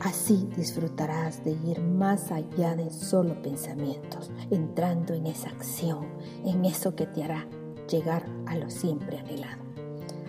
Así 0.00 0.48
disfrutarás 0.56 1.42
de 1.44 1.52
ir 1.52 1.80
más 1.80 2.30
allá 2.30 2.76
de 2.76 2.90
solo 2.90 3.40
pensamientos, 3.42 4.30
entrando 4.50 5.14
en 5.14 5.26
esa 5.26 5.48
acción, 5.48 6.06
en 6.44 6.64
eso 6.64 6.94
que 6.94 7.06
te 7.06 7.24
hará 7.24 7.46
llegar 7.88 8.26
a 8.46 8.56
lo 8.56 8.68
siempre 8.70 9.18
anhelado. 9.18 9.65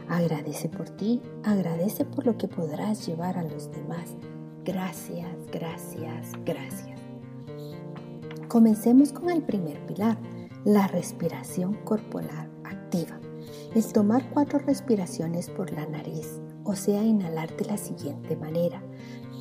Agradece 0.10 0.70
por 0.70 0.90
ti, 0.90 1.22
agradece 1.44 2.06
por 2.06 2.26
lo 2.26 2.38
que 2.38 2.48
podrás 2.48 3.06
llevar 3.06 3.38
a 3.38 3.44
los 3.44 3.72
demás. 3.72 4.16
Gracias, 4.64 5.30
gracias, 5.52 6.32
gracias. 6.46 7.00
Comencemos 8.48 9.12
con 9.12 9.30
el 9.30 9.44
primer 9.44 9.86
pilar, 9.86 10.18
la 10.64 10.88
respiración 10.88 11.74
corporal 11.84 12.50
activa. 12.64 13.20
Es 13.76 13.92
tomar 13.92 14.30
cuatro 14.30 14.60
respiraciones 14.60 15.50
por 15.50 15.72
la 15.72 15.86
nariz, 15.86 16.40
o 16.64 16.76
sea, 16.76 17.04
inhalar 17.04 17.56
de 17.58 17.66
la 17.66 17.78
siguiente 17.78 18.38
manera, 18.38 18.82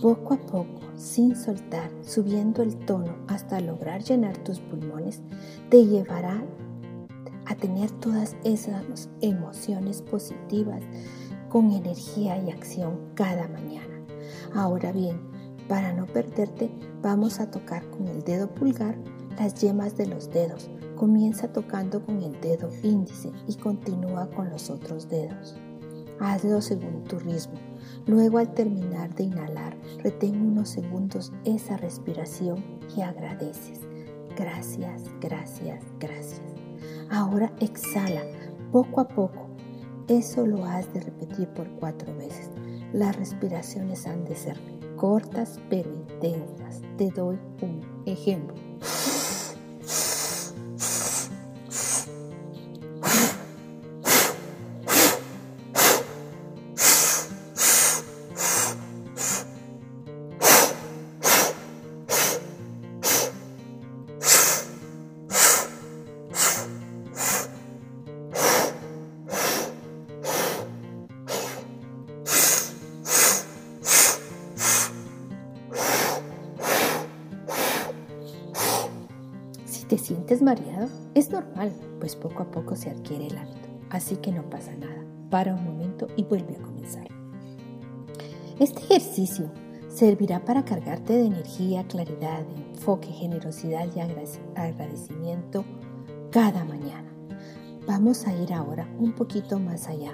poco 0.02 0.34
a 0.34 0.38
poco, 0.38 0.80
sin 0.96 1.36
soltar, 1.36 1.90
subiendo 2.02 2.62
el 2.62 2.76
tono 2.76 3.16
hasta 3.28 3.60
lograr 3.60 4.02
llenar 4.02 4.36
tus 4.38 4.60
pulmones, 4.60 5.22
te 5.70 5.86
llevará 5.86 6.44
a 7.46 7.54
tener 7.54 7.90
todas 7.92 8.36
esas 8.44 9.08
emociones 9.20 10.02
positivas 10.02 10.82
con 11.48 11.70
energía 11.70 12.38
y 12.42 12.50
acción 12.50 12.98
cada 13.14 13.48
mañana. 13.48 14.04
Ahora 14.54 14.92
bien, 14.92 15.20
para 15.68 15.92
no 15.92 16.06
perderte, 16.06 16.70
vamos 17.02 17.40
a 17.40 17.50
tocar 17.50 17.88
con 17.90 18.06
el 18.08 18.22
dedo 18.22 18.48
pulgar 18.48 18.96
las 19.38 19.54
yemas 19.54 19.96
de 19.96 20.06
los 20.06 20.30
dedos. 20.30 20.70
Comienza 20.96 21.52
tocando 21.52 22.04
con 22.04 22.22
el 22.22 22.40
dedo 22.40 22.70
índice 22.82 23.30
y 23.46 23.54
continúa 23.56 24.30
con 24.30 24.50
los 24.50 24.70
otros 24.70 25.08
dedos. 25.08 25.56
Hazlo 26.20 26.62
según 26.62 27.04
tu 27.04 27.18
ritmo. 27.18 27.58
Luego 28.06 28.38
al 28.38 28.54
terminar 28.54 29.14
de 29.14 29.24
inhalar, 29.24 29.76
retén 30.02 30.40
unos 30.40 30.70
segundos 30.70 31.32
esa 31.44 31.76
respiración 31.76 32.64
y 32.96 33.02
agradeces. 33.02 33.80
Gracias, 34.36 35.04
gracias, 35.20 35.84
gracias. 35.98 36.65
Ahora 37.10 37.52
exhala 37.60 38.22
poco 38.72 39.00
a 39.00 39.08
poco. 39.08 39.48
Eso 40.08 40.46
lo 40.46 40.64
has 40.64 40.92
de 40.92 41.00
repetir 41.00 41.48
por 41.48 41.68
cuatro 41.72 42.14
veces. 42.16 42.50
Las 42.92 43.16
respiraciones 43.16 44.06
han 44.06 44.24
de 44.24 44.36
ser 44.36 44.58
cortas 44.96 45.60
pero 45.68 45.90
intensas. 45.90 46.82
Te 46.96 47.10
doy 47.10 47.38
un 47.62 48.02
ejemplo. 48.06 48.54
Mareado, 80.46 80.88
es 81.14 81.28
normal, 81.32 81.72
pues 81.98 82.14
poco 82.14 82.44
a 82.44 82.50
poco 82.52 82.76
se 82.76 82.88
adquiere 82.88 83.26
el 83.26 83.36
hábito, 83.36 83.68
así 83.90 84.14
que 84.16 84.30
no 84.30 84.48
pasa 84.48 84.72
nada. 84.76 85.04
Para 85.28 85.52
un 85.52 85.64
momento 85.64 86.06
y 86.14 86.22
vuelve 86.22 86.54
a 86.54 86.62
comenzar. 86.62 87.08
Este 88.60 88.78
ejercicio 88.78 89.50
servirá 89.88 90.44
para 90.44 90.64
cargarte 90.64 91.14
de 91.14 91.26
energía, 91.26 91.84
claridad, 91.88 92.46
enfoque, 92.68 93.08
generosidad 93.08 93.88
y 93.96 93.98
agradecimiento 94.54 95.64
cada 96.30 96.64
mañana. 96.64 97.12
Vamos 97.88 98.24
a 98.28 98.32
ir 98.32 98.54
ahora 98.54 98.88
un 99.00 99.14
poquito 99.14 99.58
más 99.58 99.88
allá. 99.88 100.12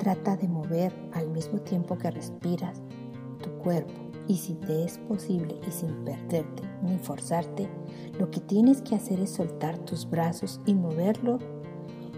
Trata 0.00 0.36
de 0.36 0.48
mover 0.48 0.92
al 1.12 1.28
mismo 1.30 1.60
tiempo 1.60 1.96
que 1.96 2.10
respiras 2.10 2.82
tu 3.40 3.50
cuerpo 3.58 4.07
y 4.28 4.36
si 4.36 4.54
te 4.54 4.84
es 4.84 4.98
posible 4.98 5.58
y 5.66 5.70
sin 5.72 6.04
perderte 6.04 6.62
ni 6.82 6.98
forzarte, 6.98 7.68
lo 8.18 8.30
que 8.30 8.40
tienes 8.40 8.82
que 8.82 8.94
hacer 8.94 9.18
es 9.20 9.30
soltar 9.30 9.78
tus 9.78 10.08
brazos 10.08 10.60
y 10.66 10.74
moverlo 10.74 11.38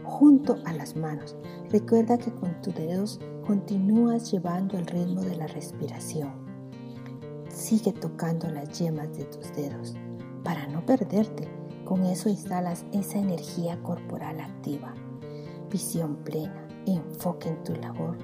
junto 0.03 0.57
a 0.65 0.73
las 0.73 0.97
manos. 0.97 1.37
Recuerda 1.71 2.19
que 2.19 2.33
con 2.33 2.61
tus 2.61 2.75
dedos 2.75 3.21
continúas 3.47 4.31
llevando 4.31 4.77
el 4.77 4.87
ritmo 4.87 5.23
de 5.23 5.37
la 5.37 5.47
respiración. 5.47 6.33
Sigue 7.49 7.93
tocando 7.93 8.49
las 8.51 8.77
yemas 8.79 9.17
de 9.17 9.25
tus 9.25 9.55
dedos 9.55 9.95
para 10.43 10.67
no 10.67 10.85
perderte. 10.85 11.49
Con 11.85 12.05
eso 12.05 12.29
instalas 12.29 12.85
esa 12.93 13.19
energía 13.19 13.81
corporal 13.83 14.41
activa, 14.41 14.95
visión 15.71 16.17
plena, 16.17 16.69
enfoque 16.87 17.49
en 17.49 17.65
tu 17.65 17.75
labor, 17.75 18.17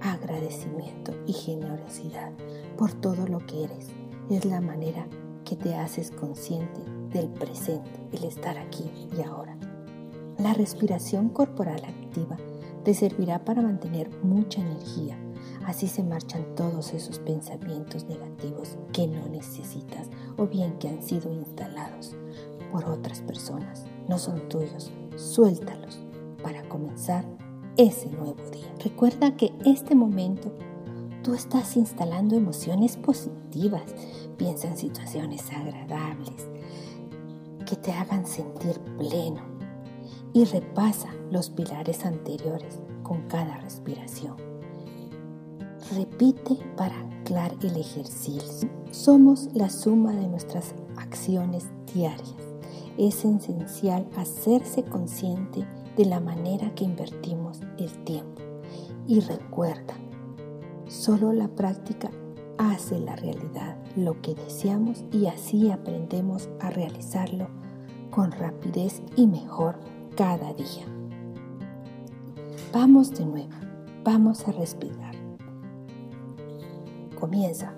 agradecimiento 0.00 1.12
y 1.26 1.32
generosidad 1.32 2.32
por 2.76 2.92
todo 2.92 3.26
lo 3.26 3.38
que 3.38 3.64
eres. 3.64 3.88
Es 4.30 4.44
la 4.44 4.60
manera 4.60 5.06
que 5.44 5.56
te 5.56 5.74
haces 5.74 6.10
consciente 6.10 6.80
del 7.10 7.28
presente, 7.28 7.90
el 8.12 8.24
estar 8.24 8.58
aquí 8.58 8.90
y 9.16 9.22
ahora. 9.22 9.56
La 10.38 10.52
respiración 10.52 11.30
corporal 11.30 11.82
activa 11.84 12.36
te 12.84 12.94
servirá 12.94 13.44
para 13.44 13.62
mantener 13.62 14.10
mucha 14.22 14.60
energía. 14.60 15.18
Así 15.64 15.88
se 15.88 16.02
marchan 16.02 16.54
todos 16.54 16.92
esos 16.92 17.18
pensamientos 17.18 18.04
negativos 18.04 18.76
que 18.92 19.06
no 19.06 19.26
necesitas 19.28 20.08
o 20.36 20.46
bien 20.46 20.78
que 20.78 20.88
han 20.88 21.02
sido 21.02 21.32
instalados 21.32 22.14
por 22.70 22.84
otras 22.84 23.20
personas. 23.22 23.84
No 24.08 24.18
son 24.18 24.48
tuyos. 24.48 24.92
Suéltalos 25.16 25.98
para 26.42 26.62
comenzar 26.68 27.24
ese 27.76 28.08
nuevo 28.10 28.42
día. 28.52 28.72
Recuerda 28.84 29.36
que 29.36 29.52
este 29.64 29.94
momento 29.94 30.52
tú 31.26 31.34
estás 31.34 31.76
instalando 31.76 32.36
emociones 32.36 32.96
positivas. 32.96 33.82
Piensa 34.36 34.68
en 34.68 34.76
situaciones 34.76 35.42
agradables 35.50 36.48
que 37.68 37.74
te 37.74 37.90
hagan 37.90 38.24
sentir 38.24 38.78
pleno 38.96 39.42
y 40.32 40.44
repasa 40.44 41.08
los 41.32 41.50
pilares 41.50 42.04
anteriores 42.04 42.78
con 43.02 43.22
cada 43.22 43.56
respiración. 43.56 44.36
Repite 45.96 46.58
para 46.76 46.96
anclar 46.96 47.56
el 47.60 47.76
ejercicio. 47.76 48.70
Somos 48.92 49.48
la 49.52 49.68
suma 49.68 50.12
de 50.12 50.28
nuestras 50.28 50.76
acciones 50.96 51.64
diarias. 51.92 52.36
Es 52.98 53.24
esencial 53.24 54.06
hacerse 54.16 54.84
consciente 54.84 55.66
de 55.96 56.04
la 56.04 56.20
manera 56.20 56.72
que 56.76 56.84
invertimos 56.84 57.62
el 57.78 57.90
tiempo. 58.04 58.42
Y 59.08 59.18
recuerda, 59.20 59.95
Solo 61.06 61.32
la 61.32 61.46
práctica 61.46 62.10
hace 62.58 62.98
la 62.98 63.14
realidad 63.14 63.76
lo 63.94 64.20
que 64.22 64.34
deseamos 64.34 65.04
y 65.12 65.26
así 65.26 65.70
aprendemos 65.70 66.48
a 66.58 66.70
realizarlo 66.70 67.46
con 68.10 68.32
rapidez 68.32 69.00
y 69.14 69.28
mejor 69.28 69.78
cada 70.16 70.52
día. 70.54 70.84
Vamos 72.72 73.12
de 73.12 73.24
nuevo, 73.24 73.54
vamos 74.02 74.48
a 74.48 74.50
respirar. 74.50 75.14
Comienza 77.20 77.72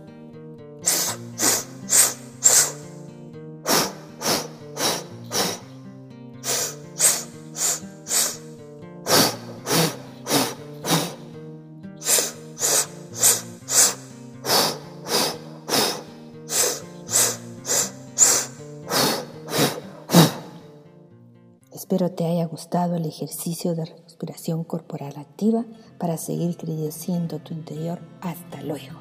Espero 21.78 22.10
te 22.10 22.26
haya 22.26 22.44
gustado 22.44 22.96
el 22.96 23.06
ejercicio 23.06 23.76
de 23.76 23.84
respiración 23.84 24.64
corporal 24.64 25.12
activa 25.16 25.64
para 25.96 26.16
seguir 26.16 26.56
creciendo 26.56 27.38
tu 27.38 27.54
interior. 27.54 28.00
Hasta 28.20 28.62
luego. 28.62 28.98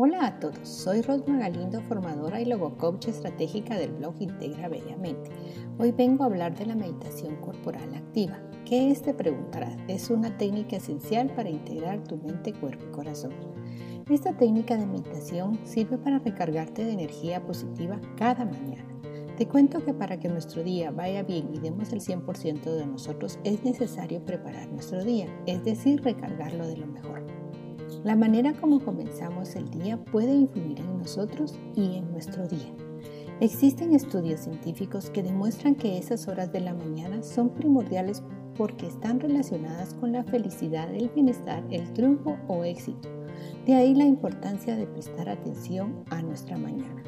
Hola 0.00 0.26
a 0.26 0.38
todos, 0.38 0.68
soy 0.68 1.02
Rosma 1.02 1.38
Galindo, 1.38 1.80
formadora 1.80 2.40
y 2.40 2.44
logocoach 2.44 3.08
estratégica 3.08 3.76
del 3.76 3.92
blog 3.92 4.14
Integra 4.20 4.68
Bellamente. 4.68 5.30
Hoy 5.80 5.92
vengo 5.92 6.24
a 6.24 6.26
hablar 6.26 6.58
de 6.58 6.66
la 6.66 6.74
meditación 6.74 7.36
corporal 7.36 7.94
activa. 7.94 8.40
¿Qué 8.64 8.90
es? 8.90 9.00
Te 9.00 9.14
preguntarás. 9.14 9.76
Es 9.86 10.10
una 10.10 10.36
técnica 10.36 10.74
esencial 10.74 11.28
para 11.36 11.50
integrar 11.50 12.02
tu 12.02 12.16
mente, 12.16 12.52
cuerpo 12.52 12.84
y 12.88 12.90
corazón. 12.90 13.30
Esta 14.10 14.36
técnica 14.36 14.76
de 14.76 14.86
meditación 14.86 15.56
sirve 15.62 15.96
para 15.96 16.18
recargarte 16.18 16.84
de 16.84 16.94
energía 16.94 17.46
positiva 17.46 18.00
cada 18.16 18.44
mañana. 18.44 18.84
Te 19.36 19.46
cuento 19.46 19.84
que 19.84 19.94
para 19.94 20.18
que 20.18 20.28
nuestro 20.28 20.64
día 20.64 20.90
vaya 20.90 21.22
bien 21.22 21.48
y 21.54 21.60
demos 21.60 21.92
el 21.92 22.00
100% 22.00 22.64
de 22.64 22.84
nosotros 22.84 23.38
es 23.44 23.62
necesario 23.62 24.20
preparar 24.24 24.68
nuestro 24.72 25.04
día, 25.04 25.28
es 25.46 25.64
decir, 25.64 26.02
recargarlo 26.02 26.66
de 26.66 26.76
lo 26.76 26.88
mejor. 26.88 27.24
La 28.02 28.16
manera 28.16 28.52
como 28.52 28.80
comenzamos 28.80 29.54
el 29.54 29.70
día 29.70 29.96
puede 29.96 30.32
influir 30.32 30.80
en 30.80 30.98
nosotros 30.98 31.56
y 31.76 31.98
en 31.98 32.10
nuestro 32.10 32.48
día. 32.48 32.74
Existen 33.40 33.94
estudios 33.94 34.40
científicos 34.40 35.10
que 35.10 35.22
demuestran 35.22 35.76
que 35.76 35.96
esas 35.96 36.26
horas 36.26 36.52
de 36.52 36.58
la 36.58 36.74
mañana 36.74 37.22
son 37.22 37.50
primordiales 37.50 38.20
porque 38.56 38.88
están 38.88 39.20
relacionadas 39.20 39.94
con 39.94 40.10
la 40.10 40.24
felicidad, 40.24 40.92
el 40.92 41.08
bienestar, 41.10 41.62
el 41.70 41.92
triunfo 41.92 42.36
o 42.48 42.64
éxito. 42.64 43.08
De 43.64 43.76
ahí 43.76 43.94
la 43.94 44.06
importancia 44.06 44.74
de 44.74 44.88
prestar 44.88 45.28
atención 45.28 46.04
a 46.10 46.20
nuestra 46.20 46.58
mañana. 46.58 47.00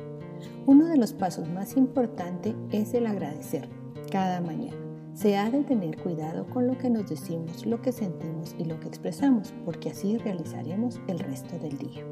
Uno 0.67 0.87
de 0.87 0.99
los 0.99 1.13
pasos 1.13 1.49
más 1.49 1.77
importantes 1.77 2.55
es 2.71 2.95
el 2.95 3.09
agradecer 3.09 3.69
cada 4.13 4.41
mañana. 4.41 4.77
Se 5.15 5.37
ha 5.37 5.51
de 5.51 5.65
tener 5.65 5.97
cuidado 5.97 6.47
con 6.47 6.69
lo 6.69 6.79
que 6.79 6.91
nos 6.91 7.11
decimos, 7.11 7.67
lo 7.67 7.83
que 7.83 7.91
sentimos 7.91 8.55
y 8.57 8.67
lo 8.67 8.79
que 8.79 8.87
expresamos, 8.87 9.53
porque 9.65 9.91
así 9.91 10.17
realizaremos 10.17 11.01
el 11.09 11.19
resto 11.19 11.59
del 11.59 11.77
día. 11.77 12.05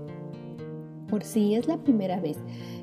Por 1.09 1.25
si 1.25 1.55
es 1.55 1.67
la 1.67 1.79
primera 1.79 2.21
vez 2.21 2.37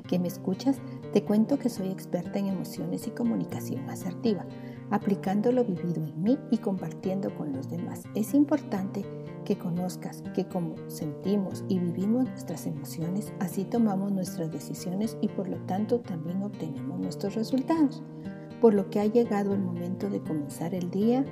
que 0.08 0.18
me 0.18 0.26
escuchas, 0.26 0.80
te 1.16 1.24
cuento 1.24 1.58
que 1.58 1.70
soy 1.70 1.88
experta 1.88 2.38
en 2.38 2.48
emociones 2.48 3.06
y 3.06 3.10
comunicación 3.10 3.88
asertiva, 3.88 4.44
aplicando 4.90 5.50
lo 5.50 5.64
vivido 5.64 6.04
en 6.04 6.22
mí 6.22 6.38
y 6.50 6.58
compartiendo 6.58 7.34
con 7.34 7.54
los 7.54 7.70
demás. 7.70 8.02
Es 8.14 8.34
importante 8.34 9.02
que 9.46 9.56
conozcas 9.56 10.22
que 10.34 10.44
como 10.44 10.74
sentimos 10.88 11.64
y 11.68 11.78
vivimos 11.78 12.26
nuestras 12.26 12.66
emociones, 12.66 13.32
así 13.40 13.64
tomamos 13.64 14.12
nuestras 14.12 14.52
decisiones 14.52 15.16
y 15.22 15.28
por 15.28 15.48
lo 15.48 15.56
tanto 15.64 16.00
también 16.00 16.42
obtenemos 16.42 17.00
nuestros 17.00 17.34
resultados 17.34 18.02
por 18.60 18.74
lo 18.74 18.90
que 18.90 19.00
ha 19.00 19.06
llegado 19.06 19.54
el 19.54 19.60
momento 19.60 20.10
de 20.10 20.20
comenzar 20.20 20.74
el 20.74 20.90
día 20.90 21.24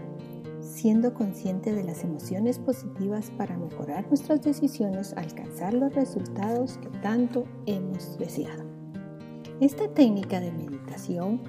siendo 0.62 1.12
consciente 1.12 1.74
de 1.74 1.84
las 1.84 2.04
emociones 2.04 2.58
positivas 2.58 3.30
para 3.36 3.58
mejorar 3.58 4.08
nuestras 4.08 4.40
decisiones, 4.40 5.12
alcanzar 5.12 5.74
los 5.74 5.94
resultados 5.94 6.78
que 6.78 6.88
tanto 7.00 7.44
hemos 7.66 8.16
deseado. 8.16 8.73
Esta 9.60 9.86
técnica 9.86 10.40
de 10.40 10.50
meditación 10.50 11.40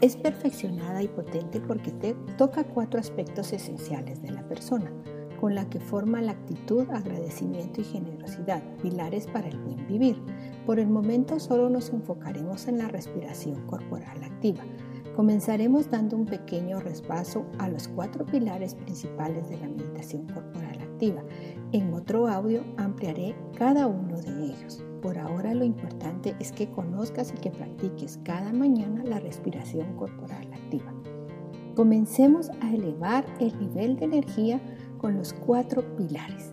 es 0.00 0.16
perfeccionada 0.16 1.02
y 1.02 1.08
potente 1.08 1.60
porque 1.60 1.90
te 1.90 2.14
toca 2.38 2.64
cuatro 2.64 2.98
aspectos 2.98 3.52
esenciales 3.52 4.22
de 4.22 4.30
la 4.30 4.48
persona, 4.48 4.90
con 5.38 5.54
la 5.54 5.68
que 5.68 5.80
forma 5.80 6.22
la 6.22 6.32
actitud, 6.32 6.88
agradecimiento 6.90 7.82
y 7.82 7.84
generosidad, 7.84 8.62
pilares 8.82 9.26
para 9.26 9.48
el 9.48 9.58
buen 9.58 9.86
vivir. 9.86 10.16
Por 10.64 10.78
el 10.78 10.88
momento 10.88 11.38
solo 11.38 11.68
nos 11.68 11.90
enfocaremos 11.90 12.68
en 12.68 12.78
la 12.78 12.88
respiración 12.88 13.66
corporal 13.66 14.24
activa. 14.24 14.64
Comenzaremos 15.14 15.90
dando 15.90 16.16
un 16.16 16.24
pequeño 16.24 16.80
respaso 16.80 17.44
a 17.58 17.68
los 17.68 17.86
cuatro 17.88 18.24
pilares 18.24 18.74
principales 18.74 19.46
de 19.50 19.58
la 19.58 19.68
meditación 19.68 20.26
corporal 20.28 20.80
activa. 20.80 21.22
En 21.72 21.92
otro 21.92 22.28
audio 22.28 22.64
ampliaré 22.78 23.36
cada 23.58 23.88
uno 23.88 24.16
de 24.22 24.44
ellos. 24.46 24.87
Por 25.02 25.18
ahora 25.18 25.54
lo 25.54 25.64
importante 25.64 26.34
es 26.40 26.50
que 26.50 26.68
conozcas 26.70 27.32
y 27.32 27.40
que 27.40 27.50
practiques 27.50 28.18
cada 28.24 28.52
mañana 28.52 29.04
la 29.04 29.20
respiración 29.20 29.94
corporal 29.96 30.48
activa. 30.52 30.92
Comencemos 31.76 32.50
a 32.60 32.74
elevar 32.74 33.24
el 33.38 33.56
nivel 33.60 33.96
de 33.96 34.06
energía 34.06 34.60
con 34.98 35.16
los 35.16 35.32
cuatro 35.32 35.82
pilares. 35.96 36.52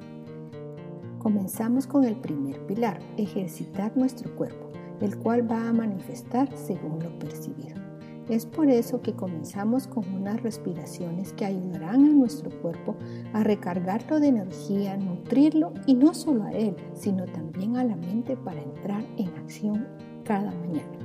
Comenzamos 1.17 1.87
con 1.87 2.03
el 2.03 2.15
primer 2.15 2.63
pilar, 2.67 2.99
ejercitar 3.17 3.97
nuestro 3.97 4.35
cuerpo, 4.35 4.69
el 5.01 5.17
cual 5.17 5.49
va 5.49 5.67
a 5.67 5.73
manifestar 5.73 6.47
según 6.55 6.99
lo 7.03 7.17
percibido. 7.17 7.84
Es 8.29 8.47
por 8.47 8.69
eso 8.69 9.01
que 9.01 9.13
comenzamos 9.13 9.85
con 9.85 10.03
unas 10.11 10.41
respiraciones 10.41 11.31
que 11.33 11.45
ayudarán 11.45 12.05
a 12.05 12.09
nuestro 12.09 12.49
cuerpo 12.61 12.95
a 13.33 13.43
recargarlo 13.43 14.19
de 14.19 14.29
energía, 14.29 14.97
nutrirlo 14.97 15.73
y 15.85 15.93
no 15.93 16.15
solo 16.15 16.43
a 16.43 16.51
él, 16.51 16.75
sino 16.95 17.25
también 17.25 17.77
a 17.77 17.83
la 17.83 17.95
mente 17.95 18.35
para 18.35 18.61
entrar 18.61 19.03
en 19.17 19.27
acción 19.37 19.87
cada 20.23 20.51
mañana. 20.51 20.97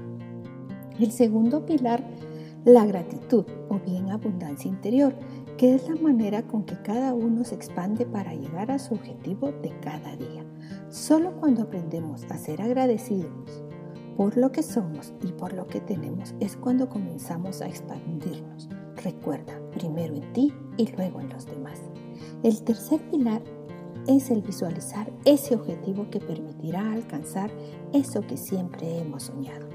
El 0.98 1.12
segundo 1.12 1.66
pilar, 1.66 2.02
la 2.64 2.86
gratitud 2.86 3.44
o 3.68 3.78
bien 3.78 4.10
abundancia 4.10 4.70
interior, 4.70 5.14
que 5.58 5.74
es 5.74 5.90
la 5.90 5.96
manera 5.96 6.42
con 6.46 6.64
que 6.64 6.80
cada 6.80 7.12
uno 7.12 7.44
se 7.44 7.54
expande 7.54 8.06
para 8.06 8.34
llegar 8.34 8.70
a 8.70 8.78
su 8.78 8.94
objetivo 8.94 9.52
de 9.62 9.78
cada 9.80 10.16
día. 10.16 10.42
Solo 10.88 11.32
cuando 11.38 11.62
aprendemos 11.64 12.24
a 12.30 12.38
ser 12.38 12.62
agradecidos 12.62 13.62
por 14.20 14.36
lo 14.36 14.52
que 14.52 14.62
somos 14.62 15.14
y 15.22 15.32
por 15.32 15.54
lo 15.54 15.66
que 15.66 15.80
tenemos 15.80 16.34
es 16.40 16.54
cuando 16.54 16.90
comenzamos 16.90 17.62
a 17.62 17.68
expandirnos. 17.68 18.68
Recuerda, 19.02 19.58
primero 19.72 20.14
en 20.14 20.30
ti 20.34 20.52
y 20.76 20.92
luego 20.94 21.22
en 21.22 21.30
los 21.30 21.46
demás. 21.46 21.80
El 22.42 22.62
tercer 22.62 23.00
pilar 23.10 23.40
es 24.06 24.30
el 24.30 24.42
visualizar 24.42 25.10
ese 25.24 25.54
objetivo 25.54 26.10
que 26.10 26.20
permitirá 26.20 26.92
alcanzar 26.92 27.50
eso 27.94 28.20
que 28.20 28.36
siempre 28.36 28.98
hemos 28.98 29.22
soñado. 29.22 29.66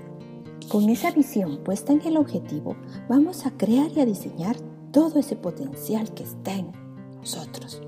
Con 0.70 0.90
esa 0.90 1.10
visión 1.10 1.64
puesta 1.64 1.94
en 1.94 2.02
el 2.06 2.16
objetivo, 2.16 2.76
vamos 3.10 3.48
a 3.48 3.58
crear 3.58 3.90
y 3.96 4.02
a 4.02 4.06
diseñar 4.06 4.58
todo 4.92 5.18
ese 5.18 5.36
potencial 5.36 6.14
que 6.14 6.22
está 6.22 6.54
en 6.54 6.72
nosotros, 7.16 7.82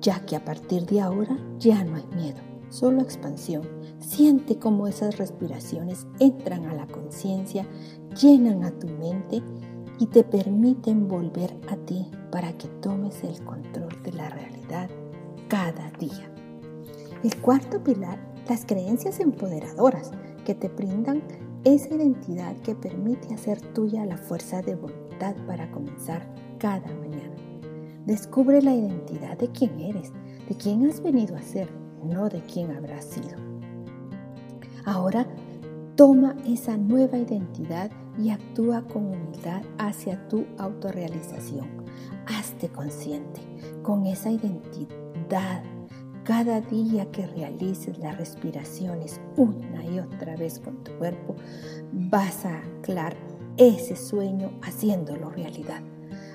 ya 0.00 0.26
que 0.26 0.34
a 0.34 0.44
partir 0.44 0.86
de 0.86 1.00
ahora 1.00 1.38
ya 1.60 1.84
no 1.84 1.94
hay 1.94 2.06
miedo, 2.16 2.40
solo 2.68 3.00
expansión. 3.00 3.81
Siente 4.02 4.58
cómo 4.58 4.88
esas 4.88 5.16
respiraciones 5.16 6.06
entran 6.18 6.66
a 6.66 6.74
la 6.74 6.86
conciencia, 6.88 7.64
llenan 8.20 8.64
a 8.64 8.72
tu 8.72 8.88
mente 8.88 9.40
y 10.00 10.06
te 10.06 10.24
permiten 10.24 11.06
volver 11.06 11.56
a 11.68 11.76
ti 11.76 12.10
para 12.32 12.52
que 12.58 12.66
tomes 12.66 13.22
el 13.22 13.40
control 13.44 14.02
de 14.02 14.12
la 14.12 14.28
realidad 14.28 14.90
cada 15.48 15.90
día. 15.92 16.28
El 17.22 17.36
cuarto 17.40 17.82
pilar, 17.82 18.18
las 18.48 18.66
creencias 18.66 19.20
empoderadoras 19.20 20.10
que 20.44 20.56
te 20.56 20.68
brindan 20.68 21.22
esa 21.62 21.94
identidad 21.94 22.56
que 22.56 22.74
permite 22.74 23.32
hacer 23.32 23.60
tuya 23.72 24.04
la 24.04 24.16
fuerza 24.16 24.62
de 24.62 24.74
voluntad 24.74 25.36
para 25.46 25.70
comenzar 25.70 26.26
cada 26.58 26.92
mañana. 26.94 27.36
Descubre 28.04 28.60
la 28.60 28.74
identidad 28.74 29.38
de 29.38 29.48
quién 29.52 29.78
eres, 29.78 30.10
de 30.48 30.56
quién 30.56 30.88
has 30.90 31.00
venido 31.00 31.36
a 31.36 31.42
ser, 31.42 31.68
no 32.02 32.28
de 32.28 32.40
quién 32.40 32.72
habrás 32.72 33.04
sido. 33.04 33.51
Ahora 34.84 35.26
toma 35.96 36.36
esa 36.46 36.76
nueva 36.76 37.18
identidad 37.18 37.90
y 38.18 38.30
actúa 38.30 38.82
con 38.82 39.06
humildad 39.06 39.62
hacia 39.78 40.28
tu 40.28 40.44
autorrealización. 40.58 41.68
Hazte 42.26 42.68
consciente 42.68 43.40
con 43.82 44.06
esa 44.06 44.30
identidad 44.30 45.62
Cada 46.24 46.60
día 46.60 47.10
que 47.10 47.26
realices 47.26 47.98
las 47.98 48.16
respiraciones 48.16 49.20
una 49.36 49.84
y 49.84 49.98
otra 49.98 50.36
vez 50.36 50.60
con 50.60 50.84
tu 50.84 50.92
cuerpo, 50.92 51.34
vas 51.92 52.44
a 52.44 52.58
anclar 52.58 53.16
ese 53.56 53.96
sueño 53.96 54.52
haciéndolo 54.62 55.30
realidad. 55.30 55.80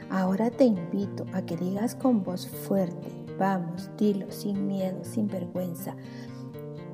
Ahora 0.10 0.50
te 0.50 0.66
invito 0.66 1.26
a 1.32 1.42
que 1.42 1.56
digas 1.56 1.96
con 1.96 2.24
voz 2.24 2.48
fuerte, 2.48 3.08
vamos, 3.40 3.90
dilo 3.98 4.30
sin 4.30 4.68
miedo, 4.68 5.04
sin 5.04 5.28
vergüenza. 5.28 5.96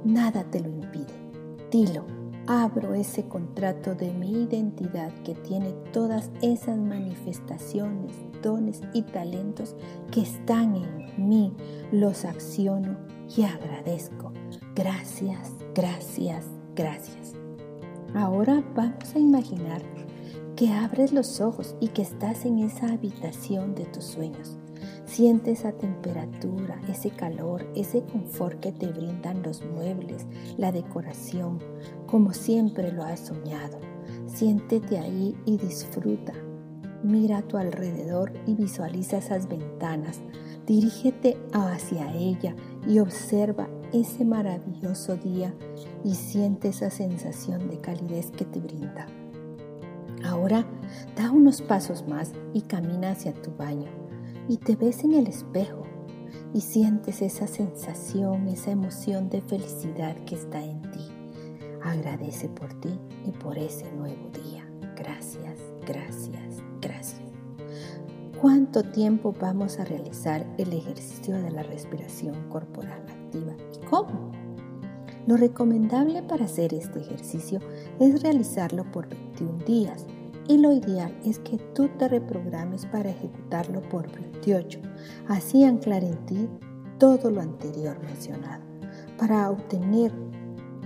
Nada 0.03 0.43
te 0.43 0.59
lo 0.59 0.69
impide. 0.69 1.22
Dilo, 1.73 2.05
abro 2.45 2.93
ese 2.93 3.27
contrato 3.27 3.95
de 3.95 4.13
mi 4.13 4.43
identidad 4.43 5.11
que 5.23 5.33
tiene 5.33 5.71
todas 5.91 6.29
esas 6.43 6.77
manifestaciones, 6.77 8.13
dones 8.43 8.81
y 8.93 9.01
talentos 9.01 9.75
que 10.11 10.21
están 10.21 10.75
en 10.75 11.27
mí. 11.27 11.51
Los 11.91 12.25
acciono 12.25 12.95
y 13.35 13.41
agradezco. 13.41 14.31
Gracias, 14.75 15.51
gracias, 15.73 16.45
gracias. 16.75 17.33
Ahora 18.13 18.63
vamos 18.75 19.15
a 19.15 19.17
imaginar 19.17 19.81
que 20.55 20.69
abres 20.71 21.11
los 21.11 21.41
ojos 21.41 21.75
y 21.79 21.87
que 21.87 22.03
estás 22.03 22.45
en 22.45 22.59
esa 22.59 22.85
habitación 22.93 23.73
de 23.73 23.85
tus 23.85 24.03
sueños. 24.03 24.59
Siente 25.05 25.51
esa 25.51 25.73
temperatura, 25.73 26.81
ese 26.87 27.11
calor, 27.11 27.67
ese 27.75 28.03
confort 28.03 28.59
que 28.59 28.71
te 28.71 28.87
brindan 28.87 29.43
los 29.43 29.63
muebles, 29.63 30.25
la 30.57 30.71
decoración, 30.71 31.59
como 32.07 32.33
siempre 32.33 32.91
lo 32.91 33.03
has 33.03 33.19
soñado. 33.19 33.79
Siéntete 34.27 34.97
ahí 34.97 35.35
y 35.45 35.57
disfruta. 35.57 36.33
Mira 37.03 37.39
a 37.39 37.41
tu 37.41 37.57
alrededor 37.57 38.31
y 38.47 38.55
visualiza 38.55 39.17
esas 39.17 39.49
ventanas. 39.49 40.21
Dirígete 40.65 41.37
hacia 41.51 42.13
ella 42.13 42.55
y 42.87 42.99
observa 42.99 43.67
ese 43.91 44.23
maravilloso 44.23 45.17
día 45.17 45.53
y 46.05 46.15
siente 46.15 46.69
esa 46.69 46.89
sensación 46.89 47.69
de 47.69 47.79
calidez 47.79 48.31
que 48.31 48.45
te 48.45 48.61
brinda. 48.61 49.05
Ahora 50.23 50.65
da 51.17 51.29
unos 51.29 51.61
pasos 51.61 52.07
más 52.07 52.31
y 52.53 52.61
camina 52.61 53.11
hacia 53.11 53.33
tu 53.33 53.51
baño 53.51 54.02
y 54.47 54.57
te 54.57 54.75
ves 54.75 55.03
en 55.03 55.13
el 55.13 55.27
espejo 55.27 55.83
y 56.53 56.61
sientes 56.61 57.21
esa 57.21 57.47
sensación, 57.47 58.47
esa 58.47 58.71
emoción 58.71 59.29
de 59.29 59.41
felicidad 59.41 60.15
que 60.25 60.35
está 60.35 60.63
en 60.63 60.81
ti. 60.91 61.07
Agradece 61.83 62.47
por 62.49 62.73
ti 62.79 62.99
y 63.25 63.31
por 63.31 63.57
ese 63.57 63.91
nuevo 63.93 64.29
día. 64.29 64.65
Gracias, 64.95 65.59
gracias, 65.85 66.61
gracias. 66.81 67.21
¿Cuánto 68.39 68.83
tiempo 68.83 69.33
vamos 69.39 69.79
a 69.79 69.85
realizar 69.85 70.45
el 70.57 70.73
ejercicio 70.73 71.41
de 71.41 71.49
la 71.49 71.63
respiración 71.63 72.49
corporal 72.49 73.01
activa 73.07 73.53
y 73.73 73.85
cómo? 73.85 74.31
Lo 75.25 75.37
recomendable 75.37 76.21
para 76.21 76.45
hacer 76.45 76.73
este 76.73 76.99
ejercicio 76.99 77.59
es 77.99 78.21
realizarlo 78.21 78.83
por 78.91 79.07
21 79.07 79.63
días 79.65 80.05
y 80.47 80.57
lo 80.57 80.73
ideal 80.73 81.13
es 81.25 81.39
que 81.39 81.57
tú 81.73 81.89
te 81.97 82.07
reprogrames 82.07 82.85
para 82.85 83.09
ejecutarlo 83.09 83.81
por 83.81 84.11
28, 84.11 84.79
así 85.27 85.63
anclar 85.63 86.03
en 86.03 86.17
ti 86.25 86.49
todo 86.99 87.31
lo 87.31 87.41
anterior 87.41 87.97
mencionado, 88.01 88.63
para 89.17 89.49
obtener 89.49 90.11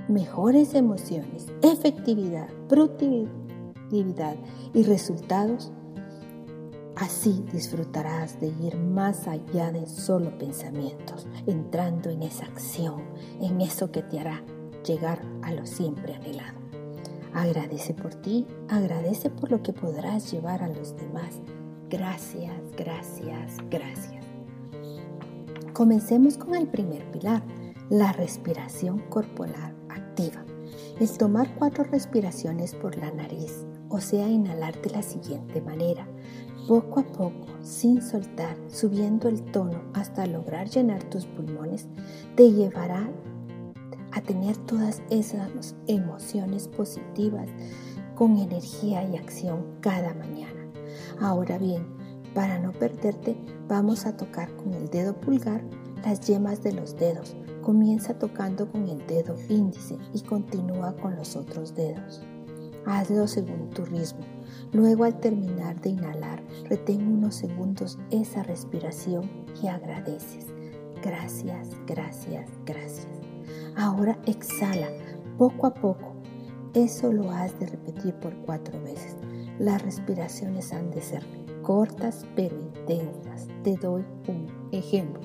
mejores 0.08 0.74
emociones, 0.74 1.48
efectividad, 1.62 2.48
productividad 2.70 4.36
y 4.74 4.84
resultados. 4.84 5.72
Así 6.96 7.43
disfrutarás 7.54 8.39
de 8.39 8.48
ir 8.48 8.76
más 8.76 9.28
allá 9.28 9.72
de 9.72 9.86
solo 9.86 10.36
pensamientos, 10.38 11.28
entrando 11.46 12.10
en 12.10 12.24
esa 12.24 12.46
acción, 12.46 13.04
en 13.39 13.62
eso 13.62 13.91
que 13.91 14.02
te 14.02 14.20
hará 14.20 14.43
llegar 14.84 15.22
a 15.43 15.52
lo 15.52 15.65
siempre 15.65 16.15
anhelado. 16.15 16.67
Agradece 17.34 17.94
por 17.94 18.16
ti, 18.16 18.46
agradece 18.70 19.30
por 19.30 19.52
lo 19.52 19.62
que 19.62 19.74
podrás 19.74 20.32
llevar 20.32 20.63
a 20.63 20.68
los 20.68 20.96
demás. 20.96 21.42
Gracias, 21.90 22.54
gracias, 22.76 23.58
gracias. 23.70 24.26
Comencemos 25.74 26.38
con 26.38 26.56
el 26.56 26.68
primer 26.68 27.04
pilar, 27.12 27.44
la 27.90 28.12
respiración 28.12 29.00
corporal 29.10 29.76
activa. 29.90 30.44
Es 31.00 31.18
tomar 31.18 31.54
cuatro 31.56 31.84
respiraciones 31.84 32.74
por 32.74 32.98
la 32.98 33.12
nariz, 33.12 33.66
o 33.90 34.02
sea, 34.02 34.28
inhalar 34.28 34.82
de 34.82 34.90
la 34.90 35.04
siguiente 35.04 35.62
manera, 35.62 36.08
poco 36.68 37.00
a 37.00 37.04
poco, 37.04 37.46
sin 37.62 38.02
soltar, 38.02 38.58
subiendo 38.68 39.30
el 39.30 39.42
tono 39.44 39.84
hasta 39.94 40.26
lograr 40.26 40.68
llenar 40.68 41.04
tus 41.06 41.26
pulmones, 41.26 41.88
te 42.36 42.52
llevará 42.52 43.10
a 44.18 44.22
tener 44.22 44.58
todas 44.58 45.02
esas 45.10 45.76
emociones 45.88 46.68
positivas 46.68 47.48
con 48.16 48.38
energía 48.38 49.08
y 49.08 49.16
acción 49.16 49.78
cada 49.80 50.14
mañana. 50.16 50.68
Ahora 51.20 51.58
bien, 51.58 51.86
para 52.34 52.60
no 52.60 52.72
perderte, 52.72 53.38
vamos 53.68 54.06
a 54.06 54.18
tocar 54.18 54.56
con 54.56 54.74
el 54.74 54.90
dedo 54.90 55.16
pulgar 55.16 55.64
las 56.04 56.22
yemas 56.22 56.64
de 56.64 56.74
los 56.74 56.96
dedos. 56.96 57.36
Comienza 57.62 58.18
tocando 58.18 58.72
con 58.72 58.88
el 58.88 59.06
dedo 59.08 59.36
índice 59.50 59.98
y 60.14 60.22
continúa 60.22 60.96
con 60.96 61.16
los 61.16 61.36
otros 61.36 61.76
dedos. 61.76 62.22
Hazlo 62.86 63.28
según 63.28 63.70
tu 63.72 63.86
ritmo. 63.86 64.26
Luego 64.72 65.04
al 65.04 65.20
terminar 65.20 65.80
de 65.82 65.90
inhalar, 65.90 66.42
retén 66.70 67.08
unos 67.08 67.36
segundos 67.36 68.00
esa 68.12 68.44
respiración 68.44 69.30
y 69.62 69.68
agradeces. 69.68 70.48
Gracias, 71.04 71.70
gracias, 71.86 72.50
gracias. 72.66 73.17
Ahora 73.78 74.18
exhala 74.26 74.88
poco 75.38 75.68
a 75.68 75.74
poco. 75.74 76.16
Eso 76.74 77.13
lo 77.13 77.30
has 77.30 77.58
de 77.60 77.68
repetir 77.68 78.16
por 78.16 78.36
cuatro 78.38 78.82
veces. 78.82 79.16
Las 79.60 79.84
respiraciones 79.84 80.74
han 80.74 80.90
de 80.90 81.02
ser 81.02 81.24
cortas 81.62 82.26
pero 82.36 82.56
intensas. 82.56 83.48
Te 83.63 83.78
doy 83.78 84.04
un 84.28 84.70
ejemplo. 84.72 85.22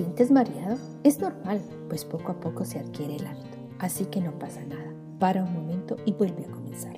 Sientes 0.00 0.30
mareado? 0.30 0.78
Es 1.04 1.20
normal, 1.20 1.60
pues 1.90 2.06
poco 2.06 2.32
a 2.32 2.40
poco 2.40 2.64
se 2.64 2.78
adquiere 2.78 3.16
el 3.16 3.26
hábito, 3.26 3.58
así 3.78 4.06
que 4.06 4.22
no 4.22 4.32
pasa 4.38 4.64
nada. 4.64 4.94
Para 5.18 5.44
un 5.44 5.52
momento 5.52 5.96
y 6.06 6.14
vuelve 6.14 6.46
a 6.46 6.50
comenzar. 6.50 6.96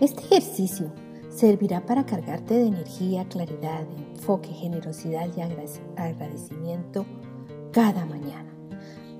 Este 0.00 0.22
ejercicio 0.22 0.90
servirá 1.28 1.84
para 1.84 2.06
cargarte 2.06 2.54
de 2.54 2.68
energía, 2.68 3.28
claridad, 3.28 3.82
enfoque, 4.14 4.48
generosidad 4.48 5.28
y 5.36 5.42
agradecimiento 6.00 7.04
cada 7.70 8.06
mañana. 8.06 8.50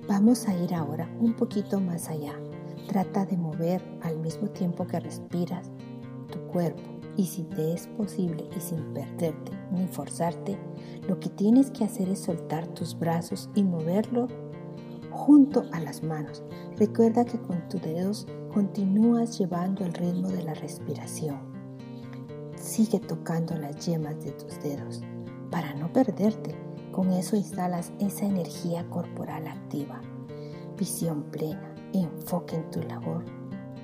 Vamos 0.09 0.49
a 0.49 0.57
ir 0.57 0.75
ahora 0.75 1.15
un 1.21 1.35
poquito 1.35 1.81
más 1.81 2.09
allá. 2.09 2.33
Trata 2.89 3.27
de 3.27 3.37
mover 3.37 3.83
al 4.01 4.19
mismo 4.19 4.49
tiempo 4.49 4.87
que 4.87 5.01
respiras 5.01 5.71
tu 6.31 6.39
cuerpo 6.51 6.81
y 7.19 7.27
si 7.27 7.43
te 7.43 7.75
es 7.75 7.89
posible 7.89 8.49
y 8.57 8.61
sin 8.61 8.95
perderte 8.95 9.53
ni 9.71 9.87
forzarte, 9.87 10.57
lo 11.09 11.19
que 11.21 11.29
tienes 11.29 11.71
que 11.71 11.85
hacer 11.85 12.09
es 12.09 12.21
soltar 12.21 12.67
tus 12.69 12.99
brazos 12.99 13.51
y 13.55 13.63
moverlo 13.63 14.29
junto 15.11 15.65
a 15.73 15.81
las 15.81 16.03
manos. 16.03 16.43
Recuerda 16.77 17.25
que 17.25 17.39
con 17.39 17.69
tus 17.69 17.83
dedos 17.83 18.27
continúas 18.53 19.39
llevando 19.39 19.85
el 19.85 19.93
ritmo 19.93 20.29
de 20.29 20.43
la 20.43 20.55
respiración. 20.55 21.39
Sigue 22.57 23.01
tocando 23.01 23.57
las 23.57 23.87
yemas 23.87 24.23
de 24.25 24.33
tus 24.33 24.61
dedos 24.63 25.03
para 25.51 25.75
no 25.75 25.93
perderte. 25.93 26.55
Con 26.93 27.13
eso 27.13 27.37
instalas 27.37 27.93
esa 27.99 28.27
energía 28.27 28.89
corporal 28.91 29.47
activa. 29.47 30.01
Visión 30.79 31.25
plena, 31.25 31.75
enfoque 31.93 32.57
en 32.57 32.71
tu 32.71 32.81
labor 32.83 33.25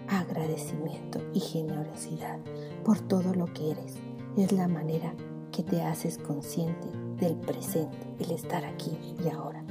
agradecimiento 0.08 1.20
y 1.34 1.40
generosidad 1.40 2.38
por 2.84 3.00
todo 3.00 3.34
lo 3.34 3.46
que 3.52 3.72
eres. 3.72 3.94
Es 4.36 4.52
la 4.52 4.68
manera 4.68 5.14
que 5.58 5.64
te 5.64 5.82
haces 5.82 6.18
consciente 6.18 6.86
del 7.16 7.34
presente, 7.34 7.98
el 8.20 8.30
estar 8.30 8.64
aquí 8.64 8.96
y 9.24 9.28
ahora. 9.28 9.64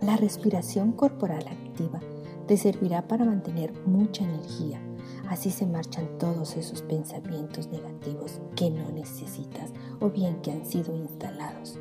La 0.00 0.16
respiración 0.16 0.90
corporal 0.90 1.46
activa 1.46 2.00
te 2.48 2.56
servirá 2.56 3.06
para 3.06 3.24
mantener 3.24 3.72
mucha 3.86 4.24
energía. 4.24 4.80
Así 5.28 5.52
se 5.52 5.66
marchan 5.66 6.18
todos 6.18 6.56
esos 6.56 6.82
pensamientos 6.82 7.68
negativos 7.68 8.40
que 8.56 8.70
no 8.70 8.90
necesitas 8.90 9.70
o 10.00 10.10
bien 10.10 10.42
que 10.42 10.50
han 10.50 10.66
sido 10.66 10.96
instalados. 10.96 11.78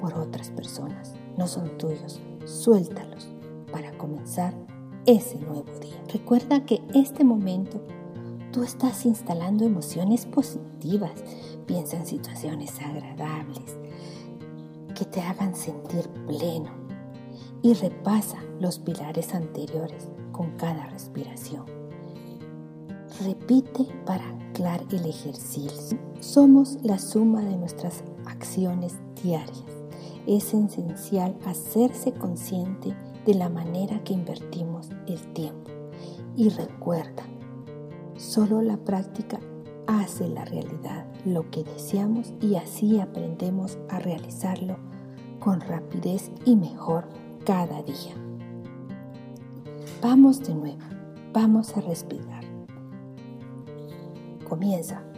por 0.00 0.14
otras 0.14 0.48
personas, 0.48 1.12
no 1.36 1.46
son 1.46 1.76
tuyos. 1.76 2.18
Suéltalos 2.46 3.28
para 3.70 3.92
comenzar 3.98 4.54
ese 5.04 5.38
nuevo 5.38 5.70
día. 5.82 6.02
Recuerda 6.10 6.64
que 6.64 6.80
este 6.94 7.24
momento 7.24 7.82
tú 8.52 8.62
estás 8.62 9.06
instalando 9.06 9.64
emociones 9.64 10.26
positivas. 10.26 11.12
Piensa 11.66 11.96
en 11.96 12.06
situaciones 12.06 12.80
agradables 12.80 13.78
que 14.94 15.04
te 15.04 15.20
hagan 15.20 15.54
sentir 15.54 16.08
pleno 16.26 16.70
y 17.62 17.74
repasa 17.74 18.38
los 18.58 18.78
pilares 18.78 19.34
anteriores 19.34 20.08
con 20.32 20.50
cada 20.56 20.86
respiración. 20.86 21.64
Repite 23.24 23.86
para 24.06 24.26
anclar 24.28 24.82
el 24.90 25.06
ejercicio. 25.06 25.98
Somos 26.20 26.78
la 26.82 26.98
suma 26.98 27.42
de 27.42 27.56
nuestras 27.56 28.02
acciones 28.26 28.94
diarias. 29.22 29.64
Es 30.26 30.54
esencial 30.54 31.36
hacerse 31.44 32.12
consciente 32.12 32.94
de 33.26 33.34
la 33.34 33.48
manera 33.48 34.02
que 34.04 34.14
invertimos 34.14 34.88
el 35.06 35.20
tiempo. 35.32 35.70
Y 36.36 36.48
recuerda, 36.50 37.24
solo 38.20 38.60
la 38.60 38.76
práctica 38.76 39.40
hace 39.86 40.28
la 40.28 40.44
realidad 40.44 41.06
lo 41.24 41.50
que 41.50 41.64
deseamos 41.64 42.34
y 42.40 42.56
así 42.56 43.00
aprendemos 43.00 43.78
a 43.88 43.98
realizarlo 43.98 44.76
con 45.40 45.60
rapidez 45.60 46.30
y 46.44 46.54
mejor 46.54 47.08
cada 47.46 47.82
día. 47.82 48.14
Vamos 50.02 50.40
de 50.40 50.54
nuevo, 50.54 50.84
vamos 51.32 51.76
a 51.76 51.80
respirar. 51.80 52.44
Comienza. 54.48 55.09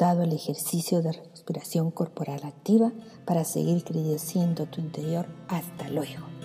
Gustado 0.00 0.22
el 0.22 0.32
ejercicio 0.32 1.02
de 1.02 1.12
respiración 1.12 1.90
corporal 1.90 2.40
activa 2.44 2.90
para 3.26 3.44
seguir 3.44 3.84
creciendo 3.84 4.64
tu 4.64 4.80
interior. 4.80 5.26
Hasta 5.46 5.90
luego. 5.90 6.39